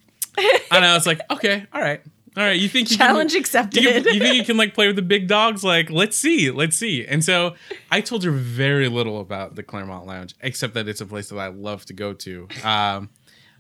[0.72, 2.02] And I was like, okay, all right,
[2.40, 2.58] all right.
[2.60, 3.84] You think you can- Challenge accepted.
[3.84, 5.64] you, you think you can like play with the big dogs?
[5.64, 7.06] Like, let's see, let's see.
[7.06, 7.56] And so
[7.92, 11.38] I told her very little about the Clermont Lounge, except that it's a place that
[11.38, 12.48] I love to go to.
[12.64, 13.10] Um,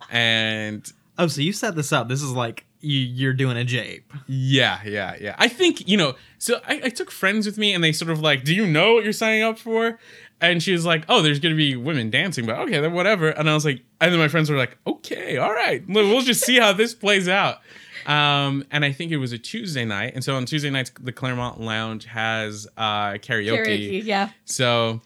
[0.09, 2.07] and oh, so you set this up.
[2.07, 4.11] This is like you, you're doing a jape.
[4.27, 5.35] yeah, yeah, yeah.
[5.37, 6.15] I think you know.
[6.37, 8.93] So I, I took friends with me, and they sort of like, "Do you know
[8.93, 9.99] what you're signing up for?"
[10.41, 13.49] And she was like, "Oh, there's gonna be women dancing, but okay, then whatever." And
[13.49, 16.57] I was like, and then my friends were like, "Okay, all right, we'll just see
[16.57, 17.59] how this plays out."
[18.09, 21.11] Um, and I think it was a Tuesday night, and so on Tuesday nights, the
[21.11, 23.65] Clermont Lounge has uh, karaoke.
[23.65, 24.03] Karaoke.
[24.03, 24.29] Yeah.
[24.45, 25.01] So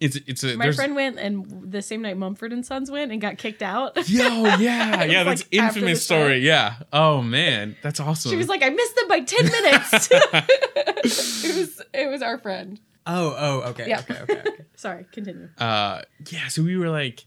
[0.00, 3.20] it's it's a My friend went, and the same night Mumford and Sons went and
[3.20, 3.96] got kicked out.
[4.08, 6.14] Yo, yeah, yeah, that's like, after the infamous show.
[6.16, 6.38] story.
[6.38, 6.76] Yeah.
[6.92, 8.30] Oh man, that's awesome.
[8.30, 10.08] She was like, I missed them by 10 minutes.
[10.10, 12.80] it was it was our friend.
[13.06, 14.00] Oh, oh, okay, Yeah.
[14.00, 14.64] okay, okay, okay.
[14.74, 15.48] Sorry, continue.
[15.58, 17.24] uh yeah so we were like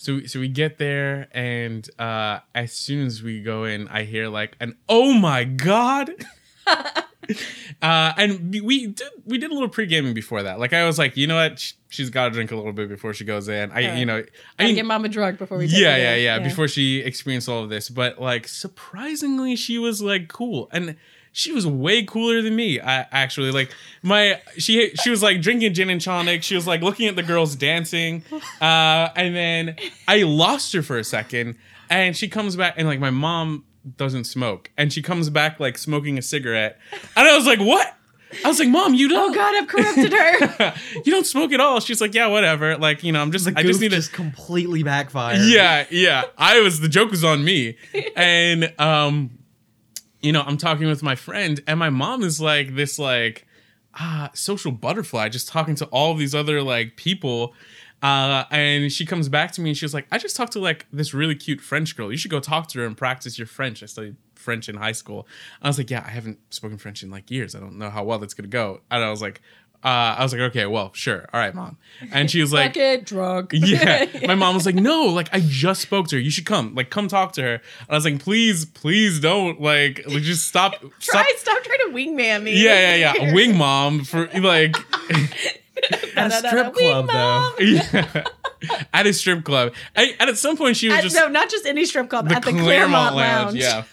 [0.00, 4.28] so so we get there and uh as soon as we go in i hear
[4.28, 6.10] like an oh my god.
[7.80, 10.58] Uh and we- we did we did a little pre-gaming before that.
[10.58, 11.72] Like i was like you know what?
[11.88, 13.70] She's got to drink a little bit before she goes in.
[13.70, 14.24] I you know
[14.58, 17.62] i mean get mama drunk before we take yeah, yeah, yeah, Before she experienced all
[17.62, 20.96] of this, but like surprisingly, she was like cool, and
[21.32, 22.80] she was way cooler than me.
[22.80, 23.70] I actually like
[24.02, 26.42] my she she was like drinking gin and tonic.
[26.42, 28.24] She was like looking at the girls dancing,
[28.60, 29.76] uh, and then
[30.08, 31.56] I lost her for a second,
[31.88, 33.64] and she comes back, and like my mom
[33.96, 36.78] doesn't smoke, and she comes back like smoking a cigarette,
[37.16, 37.96] and I was like, what?
[38.44, 39.32] I was like, Mom, you don't.
[39.32, 40.74] Oh God, I've corrupted her.
[41.04, 41.80] you don't smoke at all.
[41.80, 42.76] She's like, yeah, whatever.
[42.76, 45.34] Like, you know, I'm just, The I just need to just completely backfire.
[45.36, 46.22] yeah, yeah.
[46.38, 47.76] I was the joke was on me.
[48.14, 49.39] And um
[50.22, 53.46] you know, I'm talking with my friend and my mom is like this like
[53.94, 57.54] ah social butterfly just talking to all these other like people
[58.02, 60.60] uh, and she comes back to me and she was like, I just talked to
[60.60, 62.10] like this really cute French girl.
[62.10, 63.82] You should go talk to her and practice your French.
[63.82, 65.28] I studied French in high school.
[65.60, 67.54] I was like, yeah, I haven't spoken French in like years.
[67.54, 68.80] I don't know how well that's gonna go.
[68.90, 69.42] And I was like,
[69.82, 69.88] uh,
[70.18, 71.78] I was like, okay, well, sure, all right, mom.
[72.12, 73.50] And she was like, Fuck it, drunk.
[73.54, 74.06] yeah.
[74.26, 76.20] My mom was like, no, like I just spoke to her.
[76.20, 76.74] You should come.
[76.74, 77.52] Like, come talk to her.
[77.54, 79.60] And I was like, please, please don't.
[79.60, 80.74] Like, like, just stop.
[81.00, 81.26] Try, stop.
[81.36, 82.62] stop trying to wingman me.
[82.62, 83.34] Yeah, yeah, yeah.
[83.34, 84.76] Wing mom for like
[86.16, 87.54] At a strip club, though.
[87.58, 88.24] yeah.
[88.92, 89.72] at a strip club.
[89.96, 92.28] I, and at some point she was At, just no, not just any strip club.
[92.28, 93.56] the at the Clermont, Lounge.
[93.56, 93.84] Yeah.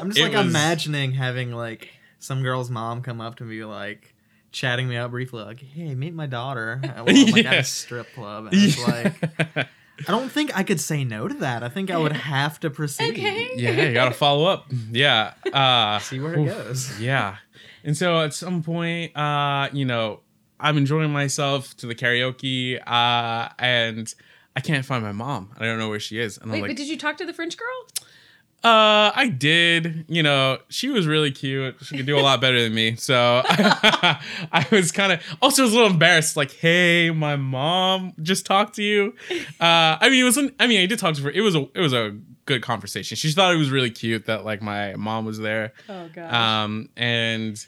[0.00, 3.64] I'm just It like was- imagining having like some girl's mom come up to me
[3.64, 4.14] like
[4.50, 8.12] chatting me up briefly like hey meet my daughter well, I'm like at a strip
[8.14, 9.68] club and it's like
[10.06, 12.70] I don't think I could say no to that I think I would have to
[12.70, 13.50] proceed Okay.
[13.56, 14.66] yeah, you gotta follow up.
[14.90, 15.34] Yeah.
[15.52, 17.36] Uh, see where it goes yeah.
[17.84, 20.20] And so at some point, uh, you know,
[20.60, 24.12] I'm enjoying myself to the karaoke, uh, and
[24.56, 25.54] I can't find my mom.
[25.56, 26.38] I don't know where she is.
[26.38, 27.86] And Wait, I'm like, but did you talk to the French girl?
[28.64, 30.04] Uh, I did.
[30.08, 31.76] You know, she was really cute.
[31.82, 32.96] She could do a lot better than me.
[32.96, 36.36] So I was kind of also was a little embarrassed.
[36.36, 39.14] Like, hey, my mom just talked to you.
[39.60, 40.38] Uh, I mean, it was.
[40.38, 41.30] I mean, I did talk to her.
[41.30, 41.68] It was a.
[41.74, 42.16] It was a
[42.46, 43.14] good conversation.
[43.16, 45.72] She thought it was really cute that like my mom was there.
[45.88, 46.34] Oh god.
[46.34, 47.64] Um, and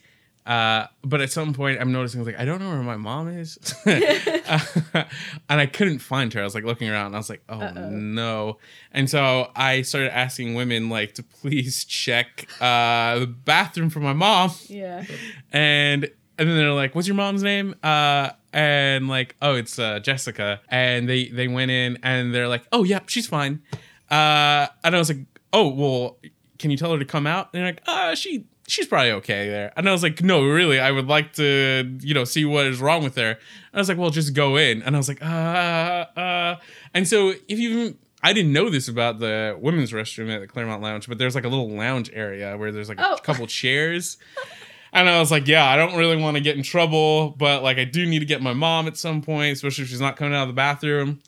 [0.51, 3.57] uh, but at some point, I'm noticing like I don't know where my mom is,
[3.87, 5.07] and
[5.49, 6.41] I couldn't find her.
[6.41, 7.91] I was like looking around, and I was like, oh Uh-oh.
[7.91, 8.59] no.
[8.91, 14.13] And so I started asking women like to please check uh, the bathroom for my
[14.13, 15.05] mom, yeah.
[15.53, 20.01] and and then they're like, "What's your mom's name?" Uh, and like, "Oh, it's uh,
[20.01, 23.63] Jessica." And they they went in and they're like, "Oh, yeah, she's fine."
[24.11, 26.19] Uh, and I was like, "Oh, well,
[26.59, 29.49] can you tell her to come out?" And they're like, "Uh, she she's probably okay
[29.49, 32.67] there." And I was like, "No, really, I would like to, you know, see what
[32.67, 33.39] is wrong with her." And
[33.75, 35.25] I was like, "Well, just go in." And I was like, "Uh,
[36.17, 36.57] uh."
[36.95, 40.83] And so if you I didn't know this about the women's restroom at the Clermont
[40.83, 43.15] Lounge, but there's like a little lounge area where there's like Oh.
[43.15, 44.19] a couple chairs.
[44.93, 47.79] And I was like, yeah, I don't really want to get in trouble, but like
[47.79, 50.35] I do need to get my mom at some point, especially if she's not coming
[50.35, 51.21] out of the bathroom.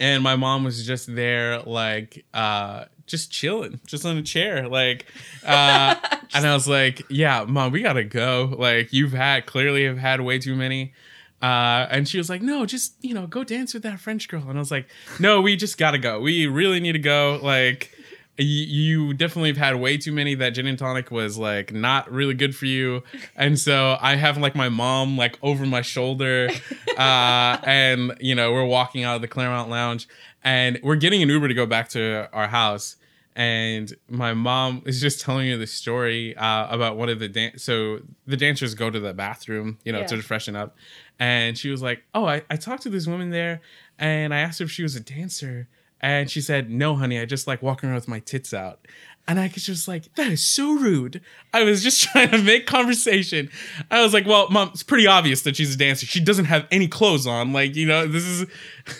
[0.00, 4.68] And my mom was just there, like, uh, just chilling, just on a chair.
[4.68, 5.06] Like,
[5.44, 5.96] uh,
[6.34, 8.54] and I was like, yeah, mom, we gotta go.
[8.56, 10.92] Like, you've had clearly have had way too many.
[11.40, 14.44] Uh, and she was like, no, just, you know, go dance with that French girl.
[14.48, 14.88] And I was like,
[15.18, 16.20] no, we just gotta go.
[16.20, 17.40] We really need to go.
[17.42, 17.90] Like,
[18.38, 22.10] you, you definitely have had way too many that gin and tonic was like not
[22.10, 23.02] really good for you
[23.36, 26.48] and so i have like my mom like over my shoulder
[26.96, 30.08] uh and you know we're walking out of the clermont lounge
[30.44, 32.96] and we're getting an uber to go back to our house
[33.34, 37.56] and my mom is just telling me the story uh, about one of the dan-
[37.58, 40.06] so the dancers go to the bathroom you know Yeah.
[40.06, 40.76] to freshen up
[41.18, 43.60] and she was like oh I, I talked to this woman there
[43.98, 45.68] and i asked her if she was a dancer
[46.04, 48.88] and she said, No, honey, I just like walking around with my tits out.
[49.28, 51.20] And I was just like, That is so rude.
[51.54, 53.50] I was just trying to make conversation.
[53.88, 56.04] I was like, Well, mom, it's pretty obvious that she's a dancer.
[56.04, 57.52] She doesn't have any clothes on.
[57.52, 58.46] Like, you know, this is.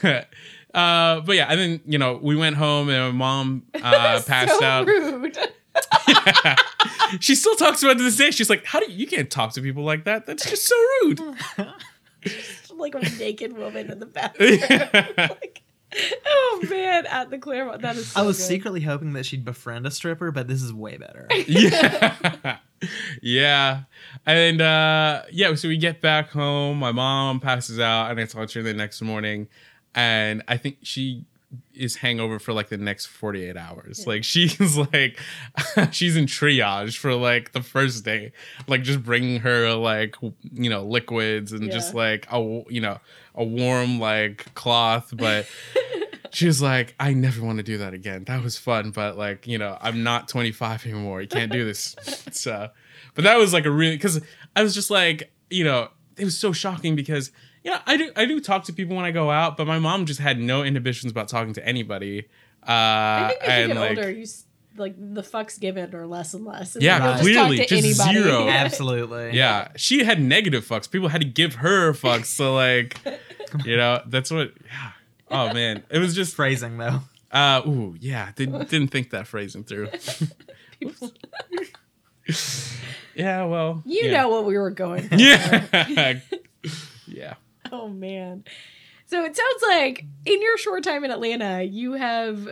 [0.75, 4.59] uh, but yeah, and then, you know, we went home and my mom uh, passed
[4.59, 4.87] so out.
[4.87, 5.37] rude.
[7.21, 8.31] she still talks about it to this day.
[8.31, 10.27] She's like, How do you, you can't talk to people like that?
[10.27, 11.21] That's just so rude.
[12.77, 14.59] like a naked woman in the bathroom.
[15.17, 15.63] like,
[16.27, 17.83] oh man, at the Clermont.
[17.83, 18.45] That is so I was good.
[18.45, 22.59] secretly hoping that she'd befriend a stripper but this is way better yeah
[23.23, 23.83] yeah
[24.27, 28.49] and uh yeah so we get back home my mom passes out and i talk
[28.49, 29.49] to her the next morning
[29.95, 31.25] and i think she
[31.75, 35.19] is hangover for like the next 48 hours like she's like
[35.91, 38.33] she's in triage for like the first day
[38.67, 40.17] like just bringing her like
[40.53, 42.99] you know liquids and just like a you know
[43.35, 45.47] a warm like cloth but
[46.33, 48.25] she was like, I never want to do that again.
[48.25, 51.21] That was fun, but like, you know, I'm not 25 anymore.
[51.21, 51.95] You can't do this.
[52.33, 52.71] so,
[53.15, 54.21] but that was like a really, because
[54.57, 57.31] I was just like, you know, it was so shocking because,
[57.65, 59.79] you know, I do, I do talk to people when I go out, but my
[59.79, 62.29] mom just had no inhibitions about talking to anybody.
[62.63, 64.45] Uh, I think as you and get like, older, you s-
[64.77, 66.75] like the fucks given are less and less.
[66.77, 68.29] And Yeah, you'll just clearly, talk to just anybody.
[68.29, 68.49] zero.
[68.51, 70.91] absolutely yeah, she had negative fucks.
[70.91, 72.27] People had to give her fucks.
[72.27, 72.99] So like,
[73.65, 74.91] you know, that's what, yeah.
[75.31, 77.01] Oh man, it was just phrasing though
[77.33, 78.31] Uh, ooh, yeah.
[78.37, 79.89] Didn't didn't think that phrasing through.
[83.15, 83.83] yeah, well.
[83.85, 84.23] You yeah.
[84.23, 85.15] know what we were going for.
[85.17, 86.21] Yeah.
[87.07, 87.35] yeah.
[87.81, 88.45] Oh man.
[89.07, 92.49] So it sounds like in your short time in Atlanta, you have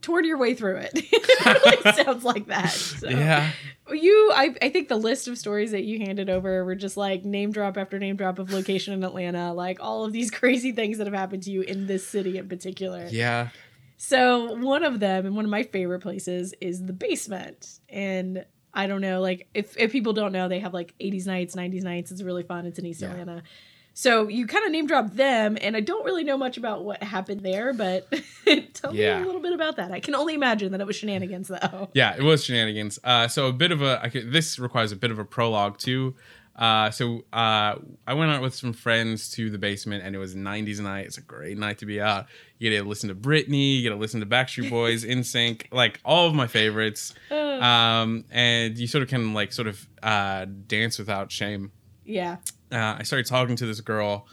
[0.00, 0.90] torn your way through it.
[0.94, 2.70] it really sounds like that.
[2.70, 3.08] So.
[3.08, 3.50] Yeah.
[3.90, 7.24] You, I, I think the list of stories that you handed over were just like
[7.24, 10.98] name drop after name drop of location in Atlanta, like all of these crazy things
[10.98, 13.06] that have happened to you in this city in particular.
[13.10, 13.48] Yeah.
[13.96, 17.80] So one of them, and one of my favorite places, is the basement.
[17.88, 18.44] And
[18.74, 21.82] I don't know, like if if people don't know, they have like 80s nights, 90s
[21.82, 22.10] nights.
[22.12, 22.66] It's really fun.
[22.66, 23.10] It's in East Yeah.
[23.10, 23.42] Atlanta.
[24.00, 27.02] So you kind of name drop them, and I don't really know much about what
[27.02, 28.08] happened there, but
[28.72, 29.16] tell Yeah.
[29.18, 29.90] me a little bit about that.
[29.90, 31.88] I can only imagine that it was shenanigans, though.
[31.94, 33.00] Yeah, it was shenanigans.
[33.02, 35.78] Uh, so a bit of a I could, this requires a bit of a prologue
[35.78, 36.14] too.
[36.54, 37.74] Uh, so uh,
[38.06, 41.06] I went out with some friends to the basement, and it was '90s night.
[41.06, 42.26] It's a great night to be out.
[42.58, 45.98] You get to listen to Britney, you get to listen to Backstreet Boys, NSYNC, like
[46.04, 47.14] all of my favorites.
[47.32, 51.72] Um, and you sort of can like sort of uh, dance without shame.
[52.08, 52.36] Yeah.
[52.72, 54.26] Uh, I started talking to this girl,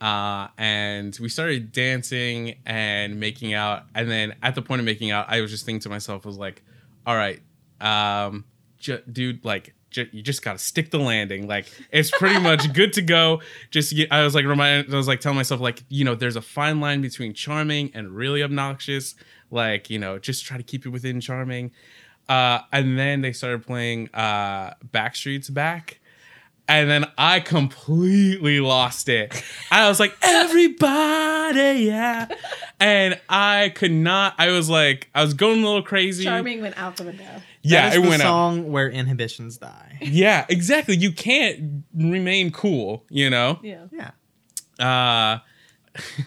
[0.00, 3.84] uh, and we started dancing and making out.
[3.94, 6.28] And then at the point of making out, I was just thinking to myself, I
[6.28, 6.62] was like,
[7.06, 7.40] "All right,
[7.80, 8.44] um,
[8.78, 11.46] ju- dude, like." ju- You just gotta stick the landing.
[11.46, 13.40] Like it's pretty much good to go.
[13.70, 14.92] Just get, I was like reminded.
[14.92, 18.10] I was like telling myself like you know there's a fine line between charming and
[18.10, 19.14] really obnoxious.
[19.50, 21.70] Like you know just try to keep it within charming.
[22.28, 26.00] Uh, and then they started playing uh, Backstreet's Back.
[26.66, 29.42] And then I completely lost it.
[29.70, 32.26] I was like, everybody, yeah.
[32.80, 36.24] And I could not, I was like, I was going a little crazy.
[36.24, 37.42] Charming went out the window.
[37.62, 38.26] Yeah, it the went out.
[38.26, 39.98] song where inhibitions die.
[40.00, 40.96] Yeah, exactly.
[40.96, 43.58] You can't remain cool, you know?
[43.62, 43.86] Yeah.
[43.92, 44.10] Yeah.
[44.78, 45.38] uh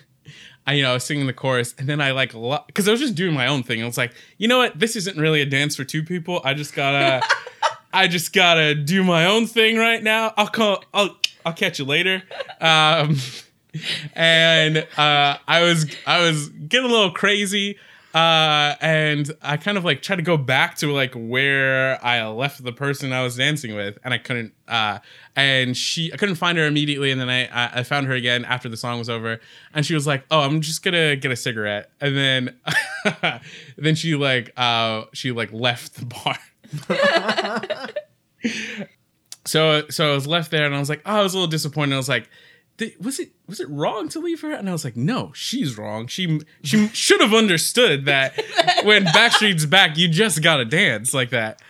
[0.67, 2.33] I you know I was singing the chorus and then I like
[2.67, 3.81] because I was just doing my own thing.
[3.81, 6.41] I was like, you know what, this isn't really a dance for two people.
[6.43, 7.25] I just gotta,
[7.97, 10.31] I just gotta do my own thing right now.
[10.37, 12.21] I'll call, I'll, I'll catch you later.
[12.61, 13.17] Um,
[14.13, 17.79] and uh, I was, I was getting a little crazy.
[18.13, 22.63] Uh, and I kind of like tried to go back to like where I left
[22.63, 24.53] the person I was dancing with, and I couldn't.
[24.67, 24.99] Uh,
[25.35, 28.69] and she, I couldn't find her immediately, and then I, I, found her again after
[28.69, 29.39] the song was over,
[29.73, 32.55] and she was like, "Oh, I'm just gonna get a cigarette," and then,
[33.77, 36.39] then she like, uh, she like left the bar.
[39.45, 41.49] so, so I was left there, and I was like, oh, I was a little
[41.49, 41.93] disappointed.
[41.93, 42.29] I was like,
[42.99, 44.51] was it was it wrong to leave her?
[44.51, 46.07] And I was like, no, she's wrong.
[46.07, 48.35] She she should have understood that
[48.83, 51.61] when Backstreet's back, you just gotta dance like that.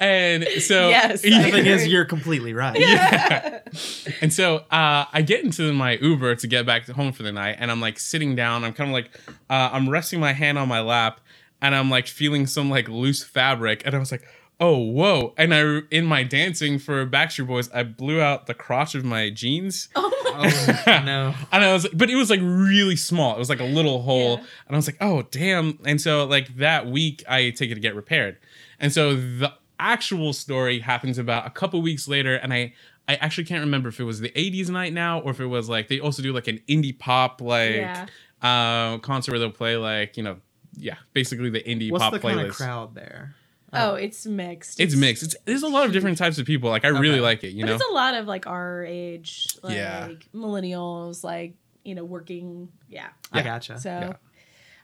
[0.00, 2.78] And so Yes, The thing is, you're completely right.
[4.20, 7.32] and so uh, I get into my Uber to get back to home for the
[7.32, 8.62] night, and I'm like sitting down.
[8.64, 9.10] I'm kind of like
[9.50, 11.20] uh, I'm resting my hand on my lap,
[11.60, 14.22] and I'm like feeling some like loose fabric, and I was like,
[14.60, 15.34] oh whoa!
[15.36, 19.30] And I in my dancing for Backstreet Boys, I blew out the crotch of my
[19.30, 19.88] jeans.
[19.94, 21.34] Oh Oh, no.
[21.52, 23.34] And I was, but it was like really small.
[23.34, 24.44] It was like a little hole, Yeah.
[24.68, 27.80] and I was like, "Oh, damn!" And so, like that week, I take it to
[27.80, 28.36] get repaired.
[28.78, 32.72] And so the actual story happens about a couple weeks later, and I,
[33.08, 35.68] I actually can't remember if it was the '80s night now or if it was
[35.68, 38.06] like they also do like an indie pop like Yeah.
[38.42, 40.36] uh, concert where they'll play like you know,
[40.78, 42.34] yeah, basically the indie What's pop the playlist.
[42.34, 43.34] kind of crowd there?
[43.72, 44.80] Oh, oh, it's mixed.
[44.80, 45.22] It's mixed.
[45.22, 46.70] It's there's a lot of different types of people.
[46.70, 47.20] Like I really Okay.
[47.20, 47.48] like it.
[47.52, 50.08] You but know, it's a lot of like our age, like Yeah.
[50.34, 51.54] millennials, like
[51.84, 52.68] you know, working.
[52.88, 53.08] Yeah.
[53.32, 53.78] I gotcha.
[53.78, 54.12] So Yeah.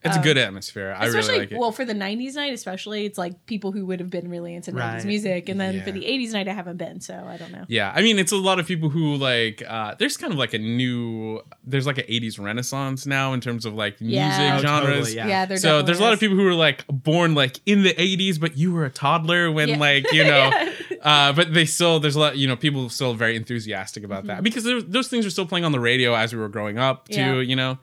[0.04, 0.94] It's a um, good atmosphere.
[0.98, 1.58] I especially really like it.
[1.58, 4.70] well for the 90s night especially it's like people who would have been really into
[4.72, 7.64] 90s music and then for the 80s night i haven't been so i don't know
[7.68, 9.62] Yeah, I mean, it's a lot of people who like.
[9.66, 11.40] Uh, there's kind of like a new.
[11.64, 14.56] There's like an '80s renaissance now in terms of like music Yeah.
[14.58, 14.90] Oh, genres.
[14.96, 15.26] totally, yeah.
[15.26, 17.94] yeah, there's so there's a lot of people who were like born like in the
[17.94, 19.78] 80s, but you were a toddler when Yeah.
[19.78, 20.50] like you know.
[21.04, 24.28] uh, but they still there's a lot you know people still very enthusiastic about Mm-hmm.
[24.28, 26.78] that because there, those things were still playing on the radio as we were growing
[26.78, 27.20] up too.
[27.20, 27.40] Yeah.
[27.40, 27.78] You know.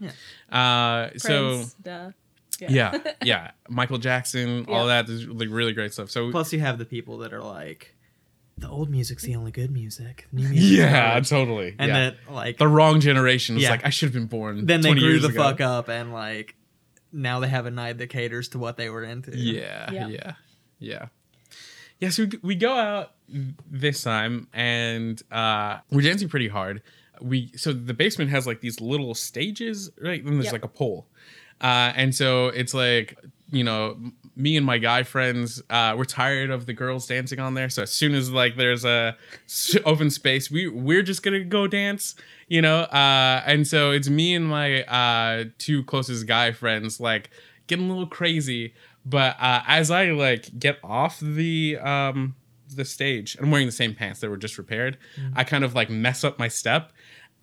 [0.52, 2.12] Uh, so duh.
[2.60, 5.04] yeah, yeah, Michael Jackson, all Yeah.
[5.04, 6.10] that is like really great stuff.
[6.12, 7.96] So Plus, you have the people that are like,
[8.58, 10.28] the old music's the only good music.
[10.34, 11.76] The new music's yeah, garbage." totally.
[11.80, 12.00] And yeah.
[12.12, 13.72] that like the wrong generation was Yeah.
[13.72, 14.66] like, I should have been born.
[14.66, 15.42] then they 20 grew years the ago.
[15.44, 16.56] fuck up and like
[17.14, 19.36] now they have a night that caters to what they were into.
[19.36, 20.08] Yeah, Yeah.
[20.08, 20.34] yeah,
[20.80, 21.06] yeah,
[22.02, 22.10] yeah.
[22.10, 23.12] So we, we go out
[23.70, 26.82] this time and uh, we're dancing pretty hard.
[27.22, 30.22] We so the basement has like these little stages, right?
[30.24, 30.54] And there's Yep.
[30.54, 31.08] like a pole,
[31.62, 33.18] uh, and so it's like
[33.52, 33.98] you know
[34.36, 37.70] me and my guy friends uh, we're tired of the girls dancing on there.
[37.70, 39.16] So as soon as like there's a
[39.86, 42.16] open space, we we're just gonna go dance,
[42.48, 42.80] you know.
[42.80, 47.30] Uh, and so it's me and my uh, two closest guy friends like
[47.68, 48.74] getting a little crazy.
[49.06, 52.36] But uh, as I like get off the um,
[52.76, 54.98] the stage, I'm wearing the same pants that were just repaired.
[55.36, 56.92] I kind of like mess up my step,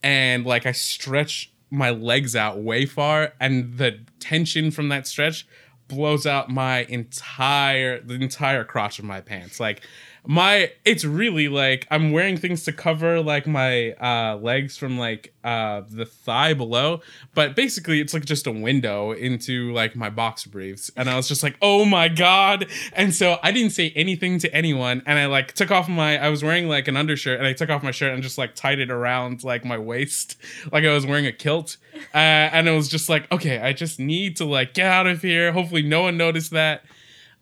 [0.03, 5.47] and like I stretch my legs out way far, and the tension from that stretch
[5.89, 9.59] blows out my entire the entire crotch of my pants.
[9.59, 9.83] Like
[10.31, 15.33] my it's really like I'm wearing things to cover like my uh legs from like
[15.43, 17.01] uh the thigh below,
[17.35, 20.91] but basically it's like just a window into like my boxer briefs.
[20.99, 24.55] And I was just like, "Oh my god." And so I didn't say anything to
[24.55, 27.55] anyone and I like took off my I was wearing like an undershirt and I
[27.55, 30.37] took off my shirt and just like tied it around like my waist
[30.73, 31.79] like I was wearing a kilt.
[32.15, 32.19] Uh,
[32.53, 35.53] and it was just like, "Okay, I just need to like get out of here.
[35.53, 36.85] Hopefully no one noticed that."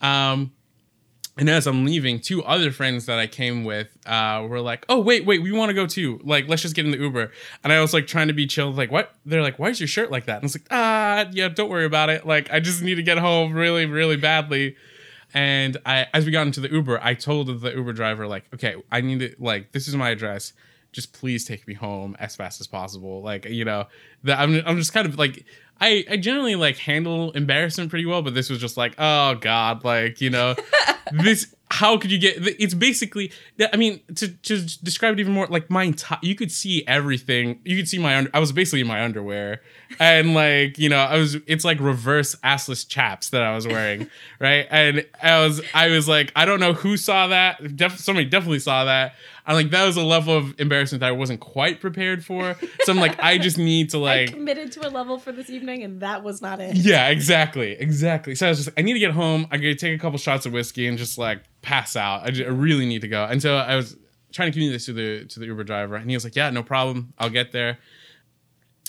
[0.00, 0.52] Um
[1.38, 5.00] And as I'm leaving, two other friends that I came with uh, were like, "Oh
[5.00, 6.18] wait, wait, we want to go too.
[6.24, 7.30] Like, let's just get in the Uber."
[7.62, 9.86] And I was like trying to be chill, like, "What?" They're like, "Why is your
[9.86, 12.26] shirt like that?" And I was like, "Ah, yeah, don't worry about it.
[12.26, 14.76] Like, I just need to get home really, really badly."
[15.34, 18.76] And I, as we got into the Uber, I told the Uber driver, like, "Okay,
[18.90, 20.54] I need to like, this is my address.
[20.92, 23.20] Just please take me home as fast as possible.
[23.20, 23.88] Like, you know,
[24.24, 25.44] that I'm, I'm just kind of like."
[25.80, 29.84] I, I generally like handle embarrassment pretty well, but this was just like, oh god,
[29.84, 30.54] like you know,
[31.12, 31.54] this.
[31.68, 32.36] How could you get?
[32.60, 33.32] It's basically.
[33.72, 36.18] I mean, to to describe it even more, like my entire.
[36.22, 37.60] You could see everything.
[37.64, 38.16] You could see my.
[38.16, 39.62] Under, I was basically in my underwear,
[39.98, 41.34] and like you know, I was.
[41.46, 44.08] It's like reverse assless chaps that I was wearing,
[44.40, 44.66] right?
[44.70, 45.60] And I was.
[45.74, 47.76] I was like, I don't know who saw that.
[47.76, 49.14] Def, somebody definitely saw that.
[49.48, 52.56] I'm like, that was a level of embarrassment that I wasn't quite prepared for.
[52.82, 54.32] So I'm like, I just need to I like.
[54.32, 56.76] committed to a level for this evening, and that was not it.
[56.76, 58.34] Yeah, exactly, exactly.
[58.34, 59.46] So I was just, I need to get home.
[59.50, 62.22] I gotta take a couple shots of whiskey and just like pass out.
[62.22, 63.24] I, just, I really need to go.
[63.24, 63.96] And so I was
[64.32, 66.48] trying to communicate this to the to the Uber driver, and he was like, "Yeah,
[66.50, 67.12] no problem.
[67.18, 67.78] I'll get there."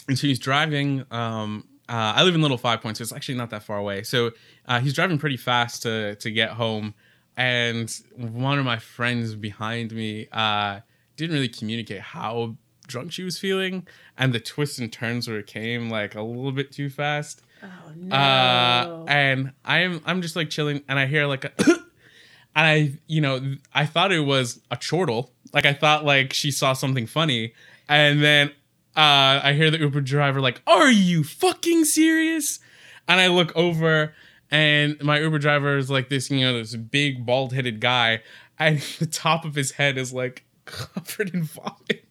[0.07, 1.03] And so he's driving.
[1.11, 4.03] Um, uh, I live in Little Five Points, so it's actually not that far away.
[4.03, 4.31] So
[4.67, 6.93] uh, he's driving pretty fast to to get home,
[7.35, 10.81] and one of my friends behind me uh,
[11.15, 12.55] didn't really communicate how
[12.85, 16.51] drunk she was feeling, and the twists and turns where it came like a little
[16.51, 17.41] bit too fast.
[17.63, 18.15] Oh no.
[18.15, 21.51] Uh, and I'm I'm just like chilling, and I hear like a,
[22.57, 26.49] and I you know I thought it was a chortle, like I thought like she
[26.51, 27.53] saw something funny,
[27.87, 28.49] and then
[28.97, 32.59] uh, I hear the Uber driver like, "Are you fucking serious?"
[33.07, 34.13] And I look over,
[34.49, 38.21] and my Uber driver is like this, you know, this big bald headed guy,
[38.57, 42.05] and the top of his head is like covered in vomit.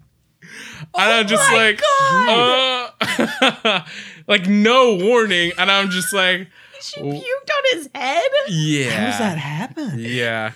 [0.95, 1.83] and I'm just like,
[2.29, 3.81] uh,
[4.29, 6.47] like no warning, and I'm just like,
[6.81, 8.23] she puked on his head.
[8.49, 8.91] yeah.
[8.91, 9.93] How does that happen?
[9.99, 10.53] Yeah.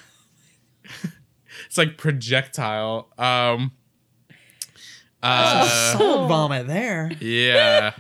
[1.67, 3.09] it's like projectile.
[3.19, 3.73] Um
[5.23, 7.11] uh, Solid vomit there.
[7.21, 7.93] yeah.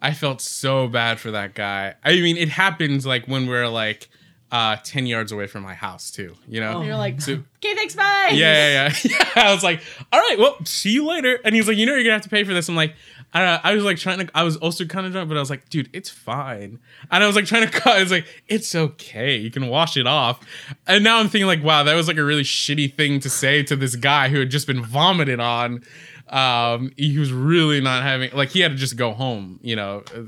[0.00, 1.94] I felt so bad for that guy.
[2.04, 4.08] I mean, it happens like when we're like
[4.50, 6.78] uh 10 yards away from my house too, you know?
[6.78, 8.30] And you're like, So- okay, thanks, bye.
[8.32, 9.10] yeah, yeah, yeah.
[9.18, 9.32] yeah.
[9.48, 9.82] I was like,
[10.12, 11.38] all right, well, see you later.
[11.44, 12.68] And he's like, you know, you're gonna have to pay for this.
[12.68, 12.94] I'm like,
[13.34, 15.50] I, I was like trying to, I was also kind of drunk, but I was
[15.50, 16.78] like, dude, it's fine.
[17.10, 18.00] And I was like trying to cut.
[18.00, 19.36] It's like, it's okay.
[19.36, 20.40] You can wash it off.
[20.86, 23.62] And now I'm thinking like, wow, that was like a really shitty thing to say
[23.64, 25.82] to this guy who had just been vomited on.
[26.28, 30.04] Um, he was really not having like he had to just go home, you know,
[30.16, 30.26] uh,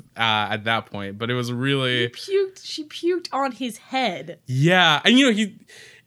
[0.50, 1.16] at that point.
[1.16, 2.60] But it was He really puked.
[2.62, 4.38] She puked on his head.
[4.46, 5.56] yeah, and you know he,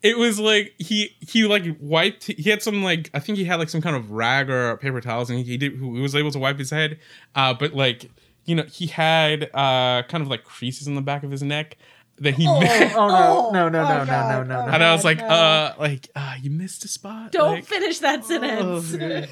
[0.01, 2.25] it was like he he like wiped.
[2.25, 5.01] He had some like I think he had like some kind of rag or paper
[5.01, 6.99] towels, and he, he did he was able to wipe his head.
[7.35, 8.09] Uh, but like
[8.45, 11.77] you know he had uh kind of like creases in the back of his neck
[12.19, 12.47] that he.
[12.47, 12.95] Oh, missed.
[12.95, 13.09] oh
[13.49, 14.71] Oh, no, no, no, oh, no, no, no, God, no, oh, no.
[14.73, 15.25] And I was like, no.
[15.27, 17.31] uh, like, uh, you missed a spot.
[17.31, 18.93] Don't Like, finish that sentence.
[18.93, 19.25] Oh,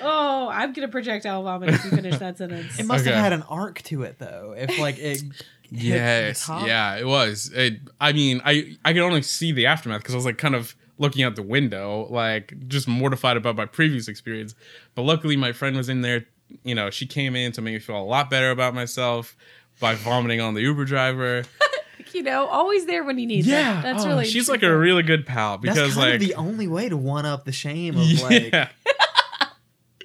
[0.00, 2.78] Oh, I'm gonna projectile vomit if you finish that sentence.
[2.78, 3.14] It must Okay.
[3.14, 4.54] have had an arc to it though.
[4.56, 5.22] If like it.
[5.70, 7.52] Yes, yeah, it was.
[7.54, 10.54] It, I mean, I I could only see the aftermath because I was like kind
[10.54, 14.54] of looking out the window, like just mortified about my previous experience.
[14.94, 16.26] But luckily, my friend was in there.
[16.64, 19.36] You know, she came in to make me feel a lot better about myself
[19.78, 21.44] by vomiting on the Uber driver.
[22.12, 23.82] you know, always there when you need yeah, them.
[23.82, 26.34] That's oh, really she's like a really good pal That's because kind like of the
[26.34, 28.54] only way to one up the shame of like.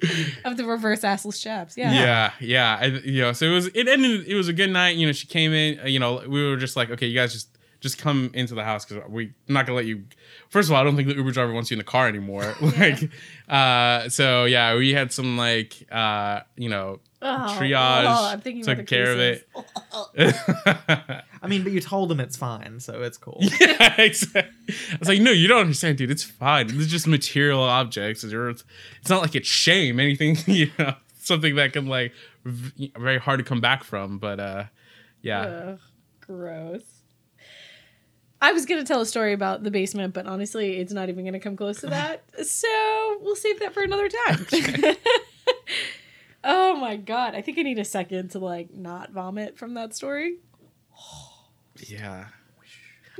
[0.44, 1.76] of the reverse assless chaps.
[1.76, 1.92] Yeah.
[1.92, 4.26] yeah, yeah, I, you know, so it was it ended.
[4.26, 4.96] It was a good night.
[4.96, 5.80] You know, she came in.
[5.80, 7.48] uh, You know, we were just like, okay, you guys just
[7.80, 10.04] just come into the house because we I'm not gonna let you.
[10.48, 12.54] First of all, I don't think the Uber driver wants you in the car anymore.
[12.60, 13.10] like,
[13.48, 18.62] uh, so yeah, we had some like, uh, you know, Oh, triage, oh, I'm thinking
[18.62, 19.48] about took the care of it.
[21.42, 23.38] I mean, but you told them it's fine, so it's cool.
[23.60, 24.74] yeah, exactly.
[24.92, 26.10] I was like, no, you don't understand, dude.
[26.10, 26.66] It's fine.
[26.68, 28.24] It's just material objects.
[28.24, 28.64] It's
[29.00, 32.12] it's not like it's shame, anything, you know, something that can like
[32.44, 34.18] v- very hard to come back from.
[34.18, 34.64] But uh,
[35.22, 35.78] yeah, Ugh,
[36.20, 36.82] gross.
[38.42, 41.40] I was gonna tell a story about the basement, but honestly, it's not even gonna
[41.40, 42.22] come close to that.
[42.44, 44.46] So we'll save that for another time.
[46.44, 49.94] Oh my god, I think I need a second to like not vomit from that
[49.94, 50.36] story.
[51.88, 52.26] yeah.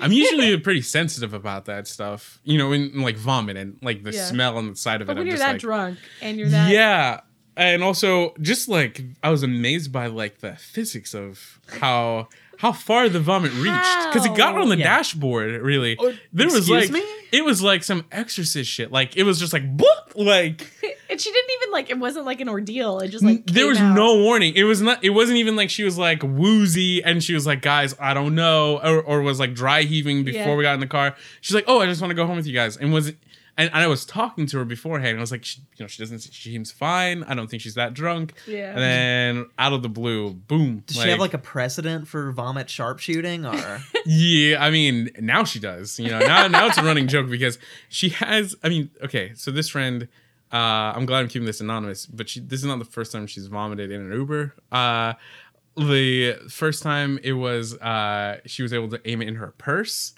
[0.01, 4.13] I'm usually pretty sensitive about that stuff, you know, in like vomit and like the
[4.13, 4.25] Yeah.
[4.25, 5.07] smell on the side of it.
[5.09, 7.21] But when I'm you're just that like, drunk and you're that yeah
[7.57, 13.09] and also just like i was amazed by like the physics of how how far
[13.09, 14.97] the vomit reached because it got on the Yeah.
[14.97, 17.01] dashboard really Oh, there was like me?
[17.31, 19.85] it was like some exorcist shit like it was just like boop,
[20.17, 20.84] like it
[21.15, 21.91] and she didn't even like.
[21.91, 22.99] It wasn't like an ordeal.
[23.01, 23.95] It just like there came was out.
[23.95, 24.55] no warning.
[24.55, 25.03] It was not.
[25.03, 28.35] It wasn't even like she was like woozy and she was like, "Guys, I don't
[28.35, 30.55] know," or, or was like dry heaving before Yeah.
[30.57, 31.15] we got in the car.
[31.41, 33.13] She's like, "Oh, I just want to go home with you guys," and was.
[33.57, 35.11] And, and I was talking to her beforehand.
[35.11, 36.23] And I was like, she, you know, she doesn't.
[36.33, 37.23] She seems fine.
[37.23, 38.33] I don't think she's that drunk.
[38.49, 38.71] Yeah.
[38.73, 40.83] And then out of the blue, boom.
[40.89, 43.81] Does she have like a precedent for vomit sharpshooting or?
[44.07, 46.01] Yeah, I mean, now she does.
[46.01, 48.57] You know, now now it's a running joke because she has.
[48.65, 50.09] I mean, okay, so this friend,
[50.55, 53.27] uh, I'm glad I'm keeping this anonymous, but she this is not the first time
[53.27, 54.55] she's vomited in an Uber.
[54.71, 55.15] Uh,
[55.77, 60.15] the first time it was uh, she was able to aim it in her purse,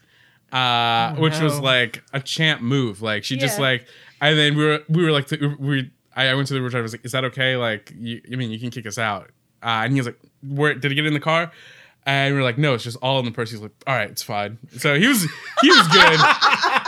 [0.52, 3.00] uh, Oh, which was like a champ move.
[3.00, 3.86] Like she just like,
[4.20, 5.90] and then we were we were like the, we.
[6.14, 6.82] I I went to the Uber driver.
[6.82, 7.56] I was like, "Is that okay?
[7.56, 9.30] Like, you, I mean, you can kick us out."
[9.62, 11.50] Uh, and he was like, "Where did it get in the car?"
[12.06, 13.50] And we are like, no, it's just all in the purse.
[13.50, 14.58] He's like, all right, it's fine.
[14.78, 15.22] So he was
[15.60, 16.20] he was good.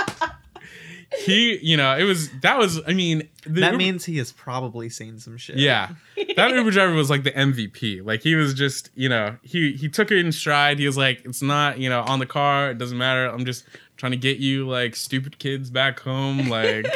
[1.25, 2.81] he, you know, it was that was.
[2.87, 5.57] I mean, the that Uber- means he has probably seen some shit.
[5.57, 5.91] yeah,
[6.37, 8.05] that Uber driver was like the MVP.
[8.05, 10.79] Like he was just, you know, he he took it in stride.
[10.79, 12.71] He was like, it's not, you know, on the car.
[12.71, 13.27] It doesn't matter.
[13.27, 13.65] I'm just
[13.97, 16.49] trying to get you like stupid kids back home.
[16.49, 16.87] Like,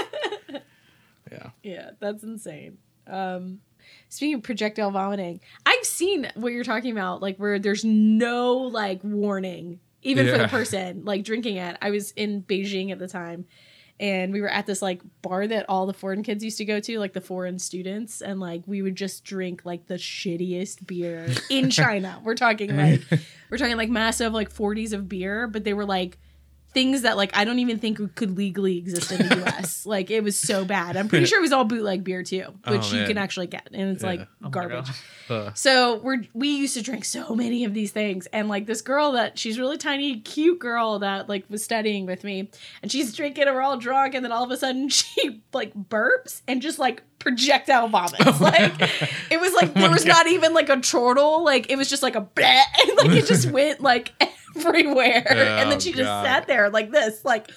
[1.31, 1.51] yeah.
[1.63, 2.79] Yeah, that's insane.
[3.07, 3.61] Um,
[4.09, 9.01] speaking of projectile vomiting, I've seen what you're talking about, like where there's no like
[9.03, 11.77] warning, even for the person like drinking it.
[11.81, 13.47] I was in Beijing at the time,
[14.03, 16.81] and we were at this like bar that all the foreign kids used to go
[16.81, 21.29] to, like the foreign students, and like we would just drink like the shittiest beer
[21.49, 22.21] in China.
[22.25, 23.01] we're talking like
[23.51, 26.19] we're talking like massive like 40s of beer, but they were like
[26.75, 29.85] things that like I don't even think could legally exist in the US.
[29.87, 30.97] like it was so bad.
[30.97, 33.69] I'm pretty sure it was all bootleg beer too, which Oh, you can actually get,
[33.73, 34.09] and it's Yeah.
[34.11, 34.89] like Oh garbage.
[35.29, 38.83] Uh, So we're we used to drink so many of these things, and like this
[38.83, 42.51] girl that she's really tiny, cute girl that like was studying with me,
[42.83, 45.75] and she's drinking, and we're all drunk, and then all of a sudden she like
[45.75, 48.41] burps and just like projectile vomits.
[48.41, 48.73] like
[49.31, 52.03] it was like Oh there was not even like a chortle, like it was just
[52.03, 54.13] like a bleh, and like it just went like
[54.57, 57.51] everywhere, and Oh, then she just sat there like this, like.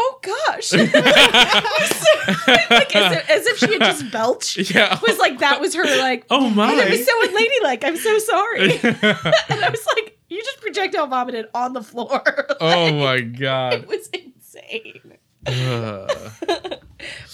[0.00, 0.72] Oh gosh!
[0.74, 4.70] like, as, if, as if she had just belched.
[4.72, 4.94] yeah.
[4.94, 6.70] It was like that was her like Oh my.
[6.70, 7.82] and it was so unladylike.
[7.84, 8.78] I'm so sorry.
[8.78, 12.22] and I was like, you just projectile vomited on the floor.
[12.60, 13.72] oh my god.
[13.72, 15.14] it was insane.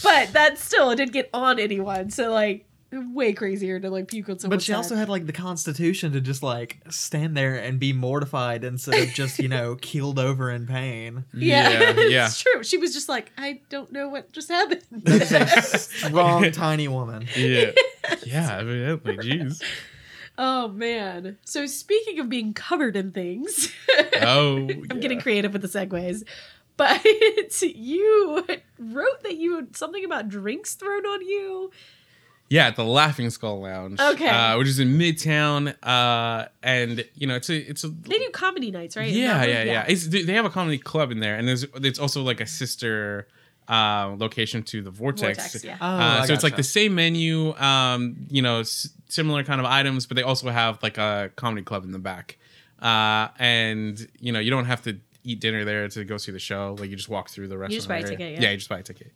[0.03, 2.09] But that still it didn't get on anyone.
[2.09, 2.67] So like
[3.13, 6.21] way crazier to like puke on someone's But she also had like the constitution to
[6.21, 10.67] just like stand there and be mortified instead of just you know keeled over in
[10.67, 11.25] pain.
[11.35, 12.27] yeah, yeah, yeah.
[12.27, 12.63] it's true.
[12.63, 14.83] She was just like, I don't know what just happened.
[14.93, 15.79] It's a
[16.09, 17.27] strong, tiny woman.
[17.37, 17.73] Yeah.
[18.25, 19.17] Yeah, evidently.
[19.19, 19.63] Jeez.
[20.39, 21.39] oh man.
[21.45, 23.73] So speaking of being covered in things,
[24.23, 24.69] Oh.
[24.91, 26.25] I'm getting creative with the segues.
[26.77, 27.05] But
[27.63, 28.45] you
[28.81, 31.71] wrote that you had something about drinks thrown on you.
[32.51, 33.99] Yeah, at the Laughing Skull Lounge.
[33.99, 34.29] Okay.
[34.29, 35.75] Uh, which is in Midtown.
[35.83, 39.11] Uh, and you know, it's a it's a They do comedy nights, right?
[39.11, 41.65] yeah, Is that yeah, yeah, It's, they have a comedy club in there, and there's
[41.77, 43.27] it's also like a sister
[43.69, 45.39] uh, location to the Vortex.
[45.39, 45.79] Vortex, yeah.
[45.81, 46.59] Oh, Uh, I so it's like gotcha.
[46.63, 50.83] the same menu, um, you know, s- similar kind of items, but they also have
[50.83, 52.37] like a comedy club in the back.
[52.81, 56.39] Uh, and you know, you don't have to eat dinner there to go see the
[56.39, 56.77] show.
[56.79, 57.75] Like you just walk through the restaurant.
[57.79, 58.43] just buy a ticket, yeah.
[58.43, 59.13] yeah, you just buy a ticket.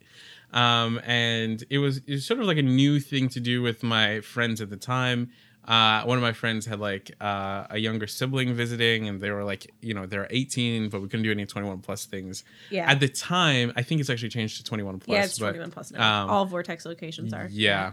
[0.53, 3.83] Um, and it was it was sort of like a new thing to do with
[3.83, 5.31] my friends at the time.
[5.67, 9.45] Uh, one of my friends had like uh, a younger sibling visiting, and they were
[9.45, 12.43] like, you know, they're 18, but we couldn't do any 21 plus things.
[12.71, 12.91] Yeah.
[12.91, 15.15] At the time, I think it's actually changed to 21 plus.
[15.15, 16.23] yeah, it's but, 21 plus now.
[16.25, 17.49] um, All Vortex locations are.
[17.51, 17.93] yeah.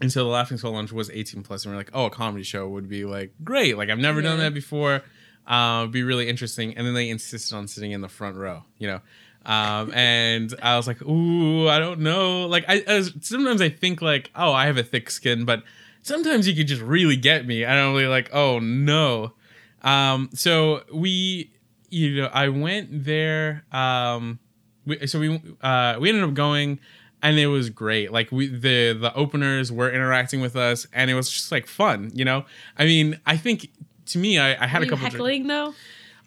[0.00, 2.44] And so the Laughing Skull Lounge was 18 plus, and we're like, oh, a comedy
[2.44, 3.76] show would be like great.
[3.76, 5.02] Like I've never done that before.
[5.46, 6.76] Uh, it'd be really interesting.
[6.76, 9.00] And then they insisted on sitting in the front row, you know.
[9.46, 12.46] Um, and I was like, ooh, I don't know.
[12.46, 15.62] Like I, I was- sometimes I think like, oh, I have a thick skin, but
[16.02, 17.64] sometimes you could just really get me.
[17.64, 19.32] I don't really like, oh no.
[19.82, 21.50] Um, so we,
[21.88, 23.64] you know, I went there.
[23.72, 24.38] Um,
[24.86, 26.78] we, so we uh, we ended up going,
[27.22, 28.12] and it was great.
[28.12, 32.10] Like we the the openers were interacting with us, and it was just like fun.
[32.14, 32.44] You know,
[32.78, 33.70] I mean, I think
[34.06, 35.04] to me, I, I had Were a couple.
[35.06, 35.74] heckling though?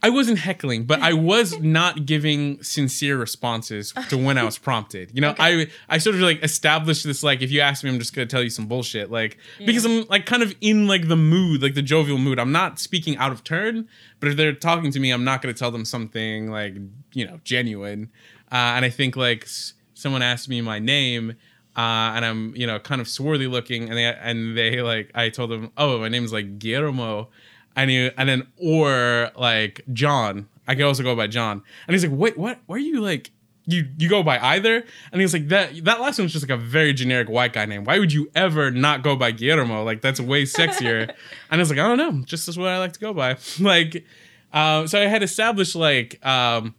[0.03, 5.11] I wasn't heckling, but I was not giving sincere responses to when I was prompted.
[5.15, 7.97] You know, I I sort of like established this like if you ask me, I'm
[7.99, 11.15] just gonna tell you some bullshit, like because I'm like kind of in like the
[11.15, 12.37] mood, like the jovial mood.
[12.37, 13.87] I'm not speaking out of turn,
[14.19, 16.75] but if they're talking to me, I'm not gonna tell them something like
[17.13, 18.11] you know genuine.
[18.51, 21.35] Uh, and I think like s- someone asked me my name.
[21.75, 25.29] Uh, and I'm, you know, kind of swarthy looking, and they and they like, I
[25.29, 27.29] told them, oh, my name's like Guillermo,
[27.75, 30.47] and he, and then or like John.
[30.67, 31.61] I could also go by John.
[31.87, 32.59] And he's like, wait, what?
[32.67, 33.31] Why are you like
[33.65, 34.83] you you go by either?
[35.11, 37.65] And he's like that that last one was just like a very generic white guy
[37.65, 37.83] name.
[37.85, 39.83] Why would you ever not go by guillermo?
[39.83, 41.13] Like that's way sexier.
[41.49, 42.23] And i was like i don't know.
[42.25, 43.37] Just as what i like to go by.
[43.59, 44.05] Like
[44.51, 46.75] uh, so i had established like um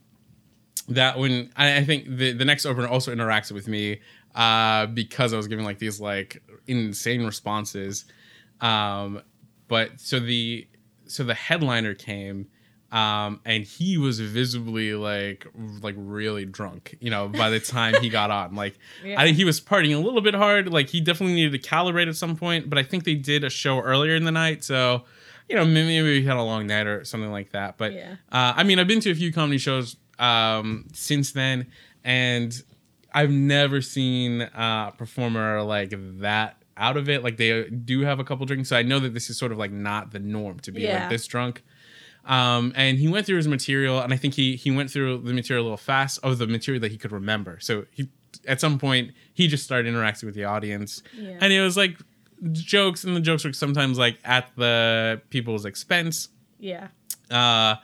[0.88, 4.00] that when I, I think the the next opener also interacted with me
[4.34, 8.04] uh because i was giving like these like insane responses.
[8.60, 9.22] Um
[9.68, 10.68] but so the
[11.06, 12.46] so the headliner came
[12.92, 15.46] um and he was visibly like
[15.82, 19.20] like really drunk you know by the time he got on like Yeah.
[19.20, 22.08] i think he was partying a little bit hard like he definitely needed to calibrate
[22.08, 25.04] at some point but i think they did a show earlier in the night so
[25.48, 28.12] you know maybe, we had a long night or something like that but Yeah.
[28.30, 31.66] uh, i mean i've been to a few comedy shows um since then
[32.04, 32.62] and
[33.12, 38.18] i've never seen uh, a performer like that out of it like they do have
[38.20, 40.58] a couple drinks so i know that this is sort of like not the norm
[40.60, 41.00] to be Yeah.
[41.02, 41.62] like this drunk
[42.26, 45.34] um, and he went through his material, and I think he he went through the
[45.34, 47.58] material a little fast of the material that he could remember.
[47.60, 48.08] So he
[48.48, 51.36] at some point he just started interacting with the audience, Yeah.
[51.42, 51.98] and it was like
[52.52, 56.88] jokes, and the jokes were sometimes like at the people's expense Yeah.
[57.30, 57.74] uh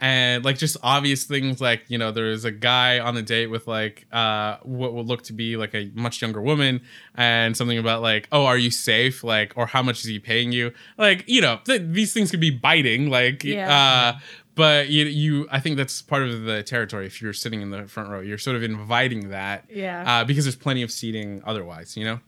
[0.00, 3.66] and like just obvious things like you know there's a guy on a date with
[3.66, 6.80] like uh what would look to be like a much younger woman
[7.14, 10.52] and something about like oh are you safe like or how much is he paying
[10.52, 14.12] you like you know th- these things could be biting like Yeah.
[14.14, 14.18] uh
[14.54, 17.86] but you you i think that's part of the territory if you're sitting in the
[17.86, 20.04] front row you're sort of inviting that Yeah.
[20.20, 22.20] uh, because there's plenty of seating otherwise, you know.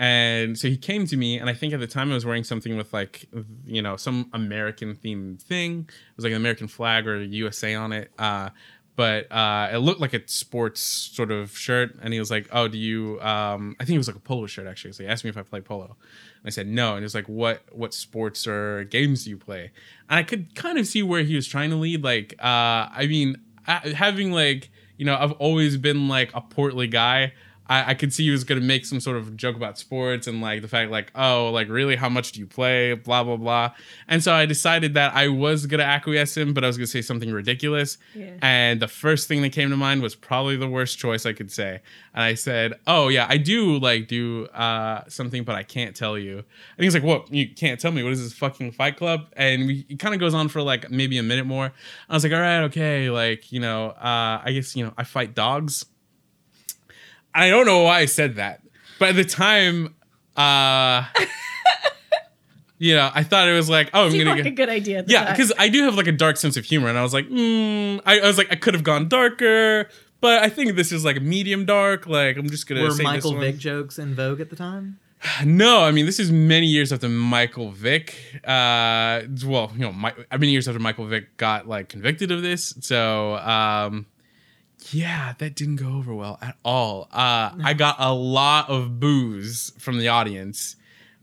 [0.00, 2.44] And so he came to me, and I think at the time I was wearing
[2.44, 3.26] something with like,
[3.66, 5.88] you know, some American themed thing.
[5.88, 8.12] It was like an American flag or USA on it.
[8.16, 8.50] Uh,
[8.94, 11.96] but uh, it looked like a sports sort of shirt.
[12.00, 14.46] And he was like, "Oh, do you?" Um, I think it was like a polo
[14.46, 14.92] shirt actually.
[14.92, 16.90] So he asked me if I play polo, and I said no.
[16.92, 19.72] And he was like, "What what sports or games do you play?"
[20.08, 22.04] And I could kind of see where he was trying to lead.
[22.04, 23.36] Like, uh, I mean,
[23.66, 27.32] having like you know, I've always been like a portly guy.
[27.68, 30.40] I, I could see he was gonna make some sort of joke about sports and
[30.40, 32.94] like the fact like, oh, like really, how much do you play?
[32.94, 33.72] Blah blah blah.
[34.08, 37.02] And so I decided that I was gonna acquiesce him, but I was gonna say
[37.02, 37.98] something ridiculous.
[38.14, 38.32] Yeah.
[38.42, 41.52] And the first thing that came to mind was probably the worst choice I could
[41.52, 41.80] say.
[42.14, 46.18] And I said, Oh yeah, I do like do uh something, but I can't tell
[46.18, 46.38] you.
[46.38, 47.32] And he's like, What?
[47.32, 48.02] You can't tell me?
[48.02, 49.26] What is this fucking fight club?
[49.36, 51.72] And we, it kind of goes on for like maybe a minute more.
[52.08, 55.04] I was like, All right, okay, like, you know, uh I guess, you know, I
[55.04, 55.84] fight dogs.
[57.34, 58.62] I don't know why I said that,
[58.98, 59.94] but at the time,
[60.36, 61.04] uh,
[62.78, 64.68] you know, I thought it was like, oh, I'm Seemed gonna like get, a good
[64.68, 65.04] idea.
[65.06, 67.28] Yeah, because I do have like a dark sense of humor, and I was like,
[67.28, 69.88] mm, I, I was like, I could have gone darker,
[70.20, 72.06] but I think this is like medium dark.
[72.06, 73.40] Like, I'm just gonna Were say Michael this one.
[73.40, 74.98] Vick jokes in vogue at the time?
[75.44, 78.14] No, I mean this is many years after Michael Vick.
[78.44, 82.74] Uh, well, you know, my, many years after Michael Vick got like convicted of this.
[82.80, 84.06] So, um,
[84.90, 87.08] yeah, that didn't go over well at all.
[87.12, 90.76] Uh, I got a lot of booze from the audience,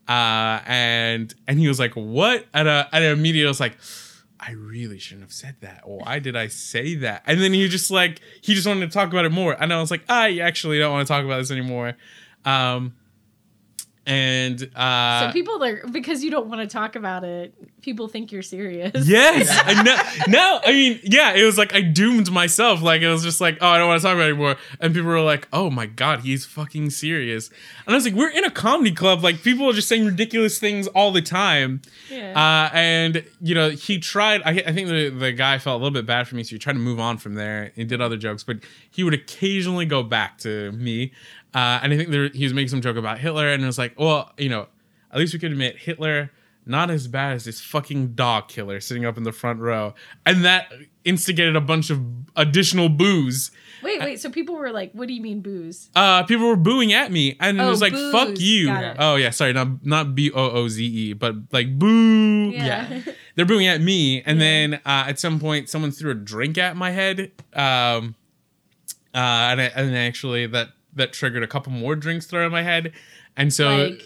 [0.07, 3.77] uh, and and he was like, "What?" And uh, and immediately I was like.
[4.37, 5.87] I really shouldn't have said that.
[5.87, 7.23] Why did I say that?
[7.25, 9.79] And then he just like he just wanted to talk about it more, and I
[9.79, 11.93] was like, I actually don't want to talk about this anymore.
[12.43, 12.93] Um,
[14.07, 17.55] and uh, so people are because you don't want to talk about it.
[17.81, 19.07] People think you're serious.
[19.07, 19.49] Yes.
[19.65, 19.95] I know.
[20.27, 22.83] No, I mean, yeah, it was like I doomed myself.
[22.83, 24.57] Like it was just like, oh, I don't want to talk about it anymore.
[24.79, 27.49] And people were like, oh my god, he's fucking serious.
[27.87, 29.23] And I was like, we're in a comedy club.
[29.23, 31.81] Like people are just saying ridiculous things all the time.
[32.09, 32.33] Yeah.
[32.39, 34.43] Uh, and you know, he tried.
[34.45, 36.59] I, I think the the guy felt a little bit bad for me, so he
[36.59, 37.71] tried to move on from there.
[37.75, 38.57] He did other jokes, but
[38.91, 41.11] he would occasionally go back to me.
[41.55, 43.77] Uh, and I think there, he was making some joke about Hitler, and it was
[43.77, 44.67] like, well, you know,
[45.11, 46.29] at least we could admit Hitler
[46.67, 49.93] not as bad as this fucking dog killer sitting up in the front row,
[50.25, 50.71] and that
[51.05, 52.01] instigated a bunch of
[52.35, 53.51] additional booze.
[53.83, 54.19] wait, wait.
[54.19, 57.37] So people were like, "What do you mean booze?" Uh, people were booing at me,
[57.39, 60.67] and it Oh, was like, "Fuck you!" Oh yeah, sorry, not not B O O
[60.67, 62.49] Z E, but like boo.
[62.49, 63.01] Yeah.
[63.35, 66.75] They're booing at me, and then uh, at some point, someone threw a drink at
[66.75, 68.15] my head, um,
[69.13, 72.63] uh, and, I, and actually that that triggered a couple more drinks thrown at my
[72.63, 72.93] head,
[73.37, 74.03] and so like,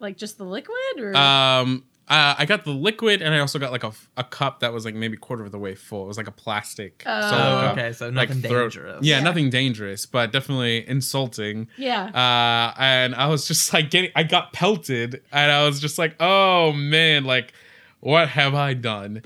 [0.00, 3.70] like just the liquid, or um, uh, I got the liquid, and I also got
[3.72, 6.04] like a, a cup that was like maybe quarter of the way full.
[6.04, 7.02] It was like a plastic.
[7.04, 7.10] Oh.
[7.26, 7.72] Oh, cup.
[7.78, 9.04] okay, so Like nothing throw- dangerous.
[9.04, 9.22] Yeah, Yeah.
[9.24, 11.68] nothing dangerous, but definitely insulting.
[11.76, 12.04] yeah.
[12.06, 16.16] Uh, and I was just like getting, I got pelted, and I was just like,
[16.20, 17.52] oh man, like,
[18.00, 19.20] what have I done?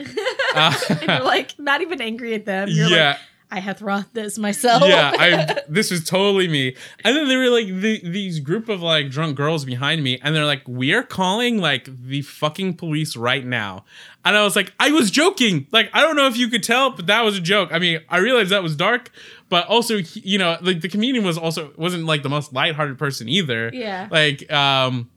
[0.54, 2.68] Uh, and you're like not even angry at them.
[2.70, 3.18] You're yeah, like,
[3.52, 4.82] I hath wrought this myself.
[4.84, 5.12] yeah.
[5.18, 6.74] I this was totally me.
[7.04, 10.34] And then there were like the, these group of like drunk girls behind me, and
[10.34, 13.84] they're like, "We are calling like the fucking police right now."
[14.24, 15.66] And I was like, "I was joking.
[15.70, 17.68] Like, I don't know if you could tell, but that was a joke.
[17.72, 19.10] I mean, I realized that was dark,
[19.50, 23.28] but also you know like the comedian was also wasn't like the most lighthearted person
[23.28, 24.08] either Yeah.
[24.10, 25.10] like um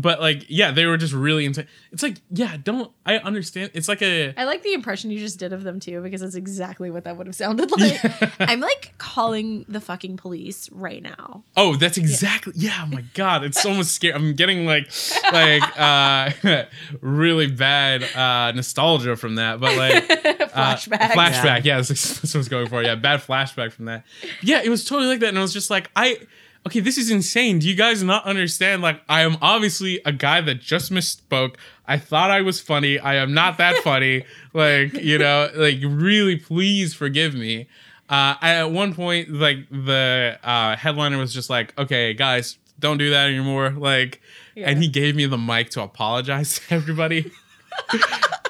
[0.00, 3.88] but like yeah they were just really into it's like yeah don't i understand it's
[3.88, 6.90] like a I like the impression you just did of them too, because that's exactly
[6.90, 8.40] what that would have sounded like.
[8.40, 11.42] I'm like calling the fucking police right now.
[11.56, 12.84] oh that's exactly yeah.
[12.84, 14.90] oh my god it's almost scary i'm getting like
[15.32, 16.30] like uh
[17.00, 21.10] really bad uh nostalgia from that but like uh, Flashback.
[21.10, 24.04] flashback yeah, that's, that's what i was going for yeah bad flashback from that
[24.42, 26.18] yeah it was totally like that and i was just like i
[26.66, 27.58] okay this is insane.
[27.58, 28.82] Do you guys not understand?
[28.82, 31.56] Like i am obviously a guy that just misspoke.
[31.86, 32.98] I thought i was funny.
[32.98, 34.24] I am not that funny.
[34.52, 37.68] Like you know like really please forgive me.
[38.08, 43.10] Uh at one point like the uh headliner was just like okay guys don't do
[43.10, 43.70] that anymore.
[43.70, 44.20] Like
[44.56, 47.30] and he gave me the mic to apologize to everybody.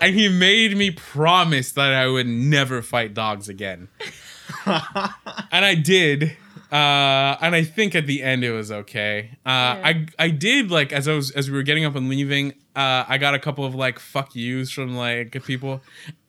[0.00, 3.88] And he made me promise that I would never fight dogs again.
[4.66, 6.36] and I did.
[6.70, 9.30] Uh, and I think at the end it was okay.
[9.46, 9.48] Uh,
[9.82, 12.52] I I did like as I was as we were getting up and leaving.
[12.76, 15.80] Uh, I got a couple of like fuck yous from like people.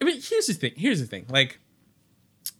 [0.01, 0.73] I mean, here's the thing.
[0.77, 1.25] Here's the thing.
[1.29, 1.59] Like,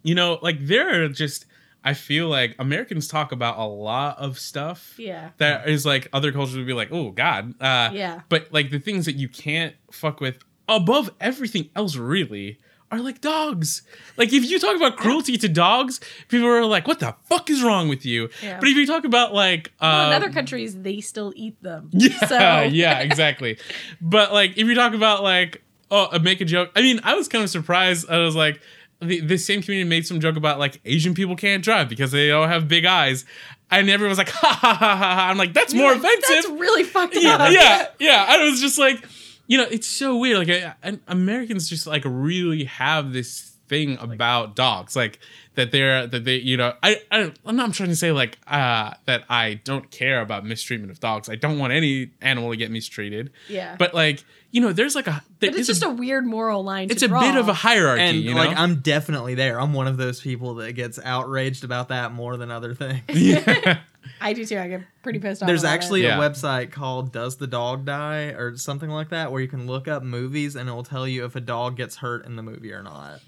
[0.04, 1.46] you know, like there are just.
[1.82, 5.30] I feel like Americans talk about a lot of stuff Yeah.
[5.38, 7.54] that is like other cultures would be like, oh God.
[7.62, 8.20] Uh, Yeah.
[8.28, 12.60] But like the things that you can't fuck with above everything else, really,
[12.92, 13.84] are like dogs.
[14.18, 17.62] Like if you talk about cruelty to dogs, people are like, what the fuck is
[17.62, 18.30] wrong with you?
[18.42, 18.60] Yeah.
[18.60, 21.90] But if you talk about like, Well, in other countries, they still eat them.
[21.94, 22.38] yeah, So
[22.72, 23.58] yeah, exactly.
[24.02, 26.72] But like, if you talk about like, oh, uh, make a joke.
[26.76, 28.10] I mean, I was kind of surprised.
[28.10, 28.62] I was like,
[29.02, 32.28] the, the same community made some joke about like Asian people can't drive because they
[32.28, 33.26] don't have big eyes,
[33.72, 35.16] and everyone was like, ha ha ha ha.
[35.16, 35.30] ha.
[35.30, 36.50] I'm like, that's more You're like, offensive.
[36.50, 37.52] That's really fucked yeah, up.
[37.52, 38.26] yeah, yeah.
[38.28, 39.04] I was just like,
[39.50, 40.38] you know, it's so weird.
[40.38, 45.20] Like, I, and Americans just like really have this thing about dogs, like
[45.56, 48.94] that they're that they, you know, I, I I'm not trying to say like uh
[49.06, 51.30] that I don't care about mistreatment of dogs.
[51.30, 53.32] I don't want any animal to get mistreated.
[53.48, 53.76] Yeah.
[53.76, 56.92] But like, you know, there's like a there But it's just a, weird moral line.
[56.92, 57.22] it's to a draw.
[57.22, 58.38] bit of a hierarchy, and you know.
[58.38, 59.60] like I'm definitely there.
[59.60, 63.02] I'm one of those people that gets outraged about that more than other things.
[63.10, 63.80] yeah.
[64.22, 64.58] I do too.
[64.60, 65.48] I get pretty pissed off.
[65.48, 66.06] There's actually it.
[66.10, 66.18] Yeah.
[66.18, 69.88] a website called Does the Dog Die or something like that where you can look
[69.88, 72.72] up movies and it will tell you if a dog gets hurt in the movie
[72.74, 73.20] or not.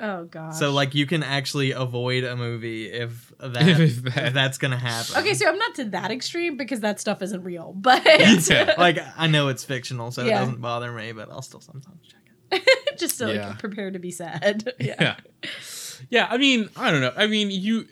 [0.00, 0.50] Oh god.
[0.56, 5.16] So like you can actually avoid a movie if that If if, that's gonna happen.
[5.18, 7.72] Okay, so I'm not to that extreme because that stuff isn't real.
[7.76, 8.02] But
[8.50, 8.74] Yeah.
[8.78, 10.36] like I know it's fictional, so Yeah.
[10.36, 12.20] it doesn't bother me, but I'll still sometimes check
[12.64, 12.98] it.
[12.98, 13.48] just to Yeah.
[13.50, 14.72] like prepare to be sad.
[14.80, 14.96] Yeah.
[15.00, 15.16] yeah
[16.10, 17.86] yeah i mean i don't know i mean you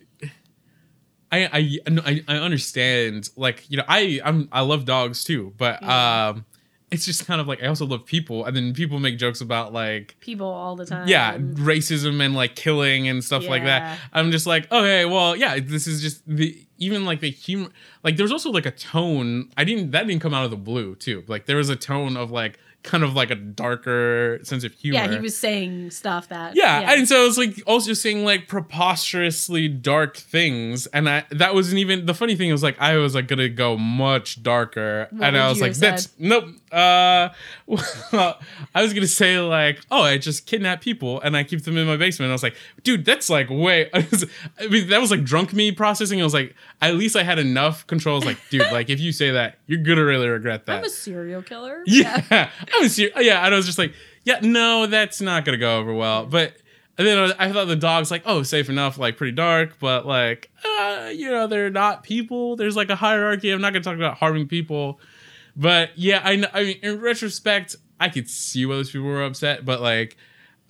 [1.32, 6.28] I, I I understand like you know I I'm I love dogs too but Yeah.
[6.30, 6.44] um
[6.90, 9.72] it's just kind of like I also love people and then people make jokes about
[9.72, 11.06] like People all the time.
[11.06, 15.60] yeah racism and like killing and stuff like that I'm just like okay well yeah
[15.60, 17.68] this is just the even like the humor
[18.02, 20.96] like there's also like a tone I didn't that didn't come out of the blue
[20.96, 24.72] too like there was a tone of like kind of like a darker sense of
[24.72, 26.56] humor Yeah, he was saying stuff that.
[26.56, 31.54] yeah, and so I was like also saying like preposterously dark things, and I that
[31.54, 35.22] wasn't even the funny thing was like I was like gonna go much darker, What
[35.24, 36.46] and I was like that's nope.
[36.72, 37.30] Uh,
[37.66, 38.38] well,
[38.74, 41.86] I was gonna say like oh I just kidnap people and I keep them in
[41.86, 42.30] my basement.
[42.30, 43.90] I was like dude that's like way.
[43.92, 44.24] I, was,
[44.60, 46.20] I mean that was like drunk me processing.
[46.20, 48.14] I was like at least I had enough control.
[48.14, 50.78] I was like dude like if you say that you're gonna really regret that.
[50.78, 51.82] I'm a serial killer.
[51.86, 53.14] Yeah, I was serious.
[53.20, 53.92] Yeah, and I was just like,
[54.24, 56.26] yeah, no, that's not gonna go over well.
[56.26, 56.54] But
[56.98, 59.78] and then I, was- I thought the dog's like, oh, safe enough, like pretty dark,
[59.80, 62.56] but like, uh, you know, they're not people.
[62.56, 63.50] There's like a hierarchy.
[63.50, 65.00] I'm not gonna talk about harming people,
[65.56, 69.22] but yeah, I, kn- I mean, in retrospect, I could see why those people were
[69.24, 70.16] upset, but like,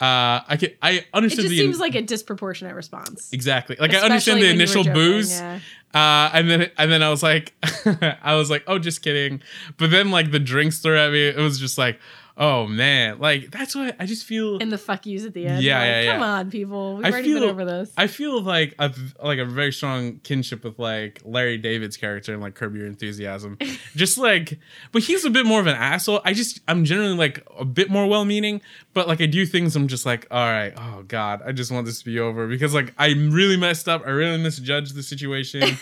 [0.00, 3.28] uh, I could, I It just the seems like a disproportionate response.
[3.32, 3.76] exactly.
[3.78, 5.30] Like I understand the when you were initial booze.
[5.30, 5.60] yeah.
[5.92, 7.52] Uh, and then and then I was like,
[8.22, 9.42] I was like, oh, just kidding.
[9.76, 11.28] But then like the drinks threw at me.
[11.28, 11.98] It was just like,
[12.40, 14.58] oh man, like that's what I just feel.
[14.60, 15.62] And the fuck yous at the end.
[15.62, 16.12] Yeah, like, yeah, yeah.
[16.14, 16.96] Come on, people.
[16.96, 17.92] We've I already been feel- over this.
[17.96, 22.42] I feel like a like a very strong kinship with like Larry David's character and
[22.42, 23.58] like Curb Your Enthusiasm.
[23.94, 24.58] just like,
[24.90, 26.20] but he's a bit more of an asshole.
[26.24, 28.62] I just I'm generally like a bit more well-meaning,
[28.94, 29.76] but like I do things.
[29.76, 32.72] I'm just like, all right, oh god, I just want this to be over because
[32.74, 34.02] like I really messed up.
[34.06, 35.76] I really misjudged the situation,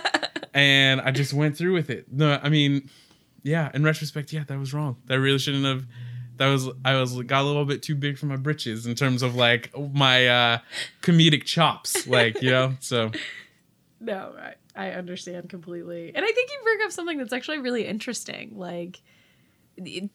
[0.54, 2.06] and I just went through with it.
[2.12, 2.90] No, I mean,
[3.42, 3.70] yeah.
[3.74, 4.96] In retrospect, yeah, that was wrong.
[5.06, 5.86] That really shouldn't have.
[6.38, 9.22] That was I was got a little bit too big for my britches in terms
[9.22, 10.58] of like my uh
[11.02, 12.74] comedic chops, like you know.
[12.80, 13.10] So
[14.00, 16.10] No, I, I understand completely.
[16.12, 18.54] And I think you bring up something that's actually really interesting.
[18.56, 19.00] Like,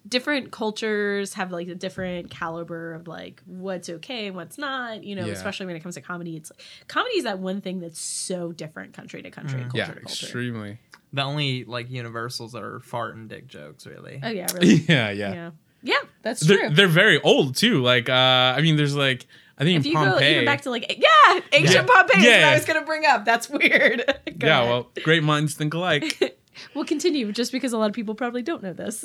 [0.08, 5.04] different cultures have like a different caliber of like what's okay and what's not.
[5.04, 5.34] You know, Yeah.
[5.34, 6.36] especially when it comes to comedy.
[6.36, 9.78] It's like comedy is that one thing that's so different country to country, and culture
[9.78, 10.26] yeah, to culture.
[10.26, 10.78] extremely.
[11.14, 14.20] The only like universals are fart and dick jokes, really.
[14.22, 14.76] Oh yeah, really.
[14.76, 15.34] Yeah, yeah.
[15.34, 15.52] yeah,
[15.84, 16.70] yeah, that's They're, true.
[16.76, 17.82] they're very old too.
[17.82, 19.26] Like, uh, I mean, there's like,
[19.58, 21.84] I think if in you go even back to like yeah, ancient Yeah.
[21.86, 22.50] Pompeii is what Yeah.
[22.50, 23.26] I was gonna bring up.
[23.26, 24.04] That's weird.
[24.38, 24.70] Go yeah, ahead.
[24.70, 26.38] well, great minds think alike.
[26.76, 29.04] we'll continue just because a lot of people probably don't know this.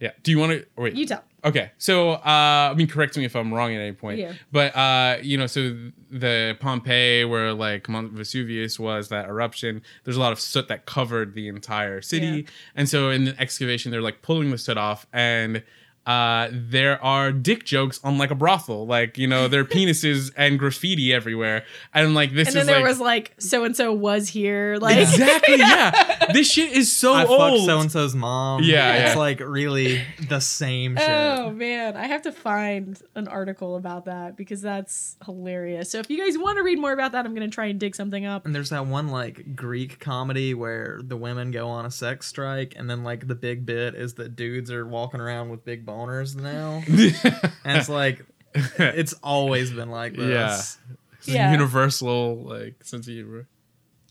[0.00, 0.10] Yeah.
[0.22, 0.94] Do you want to wait?
[0.94, 1.22] you tell.
[1.44, 4.18] Okay, so uh, I mean, correct me if I'm wrong at any point.
[4.18, 4.32] Yeah.
[4.50, 5.76] But uh, you know, so
[6.10, 9.82] the Pompeii, where like Mount Vesuvius was, that eruption.
[10.04, 12.42] There's a lot of soot that covered the entire city, Yeah.
[12.74, 15.62] and so in the excavation, they're like pulling the soot off, and
[16.06, 20.30] uh, there are dick jokes on like a brothel, like you know, there are penises
[20.36, 22.86] and graffiti everywhere, and like this And then there like.
[22.86, 24.78] was like so and so was here.
[24.80, 26.32] Like Exactly, yeah.
[26.32, 27.38] This shit is so I old.
[27.38, 28.62] fucked so and so's mom.
[28.62, 29.20] Yeah, it's yeah.
[29.20, 31.08] like really the same shit.
[31.08, 35.90] Oh man, I have to find an article about that because that's hilarious.
[35.90, 37.96] So if you guys want to read more about that, I'm gonna try and dig
[37.96, 38.46] something up.
[38.46, 42.74] And there's that one like Greek comedy where the women go on a sex strike,
[42.76, 46.36] and then like the big bit is that dudes are walking around with big boners
[46.36, 46.82] now,
[47.64, 48.24] and it's like
[48.54, 50.28] it's always been like this.
[50.28, 50.94] Yeah.
[51.18, 51.52] It's Yeah.
[51.52, 53.46] universal like sense of humor.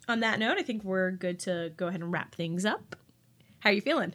[0.07, 2.95] On that note, I think we're good to go ahead and wrap things up.
[3.59, 4.13] How are you feeling?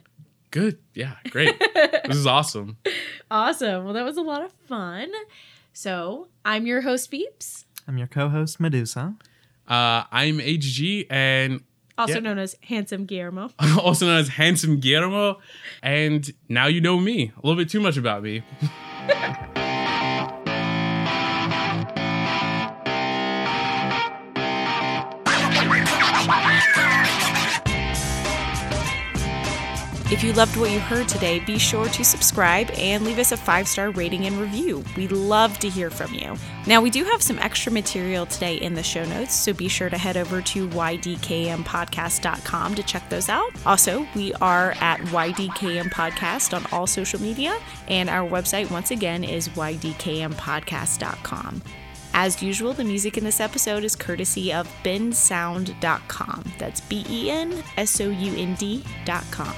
[0.51, 0.77] Good.
[0.93, 1.15] Yeah.
[1.29, 1.57] Great.
[1.73, 2.77] this is awesome.
[3.29, 3.85] Awesome.
[3.85, 5.09] Well, that was a lot of fun.
[5.73, 9.15] So I'm your host, Beeps, I'm your co-host Medusa.
[9.67, 11.61] Uh, I'm HG and
[12.01, 13.49] also known as Handsome Guillermo.
[13.79, 15.39] also known as Handsome Guillermo.
[15.81, 17.31] And now you know me.
[17.35, 18.43] A little bit too much about me.
[30.11, 33.37] If you loved what you heard today, be sure to subscribe and leave us a
[33.37, 34.83] five star rating and review.
[34.97, 36.35] We'd love to hear from you.
[36.67, 39.89] Now, we do have some extra material today in the show notes, so be sure
[39.89, 43.53] to head over to ydkmpodcast.com to check those out.
[43.65, 47.57] Also, we are at ydkm podcast on all social media,
[47.87, 51.61] and our website, once again, is ydkmpodcast.com.
[52.13, 56.51] As usual, the music in this episode is courtesy of bensound.com.
[56.57, 59.55] That's B E N S O U N D.com.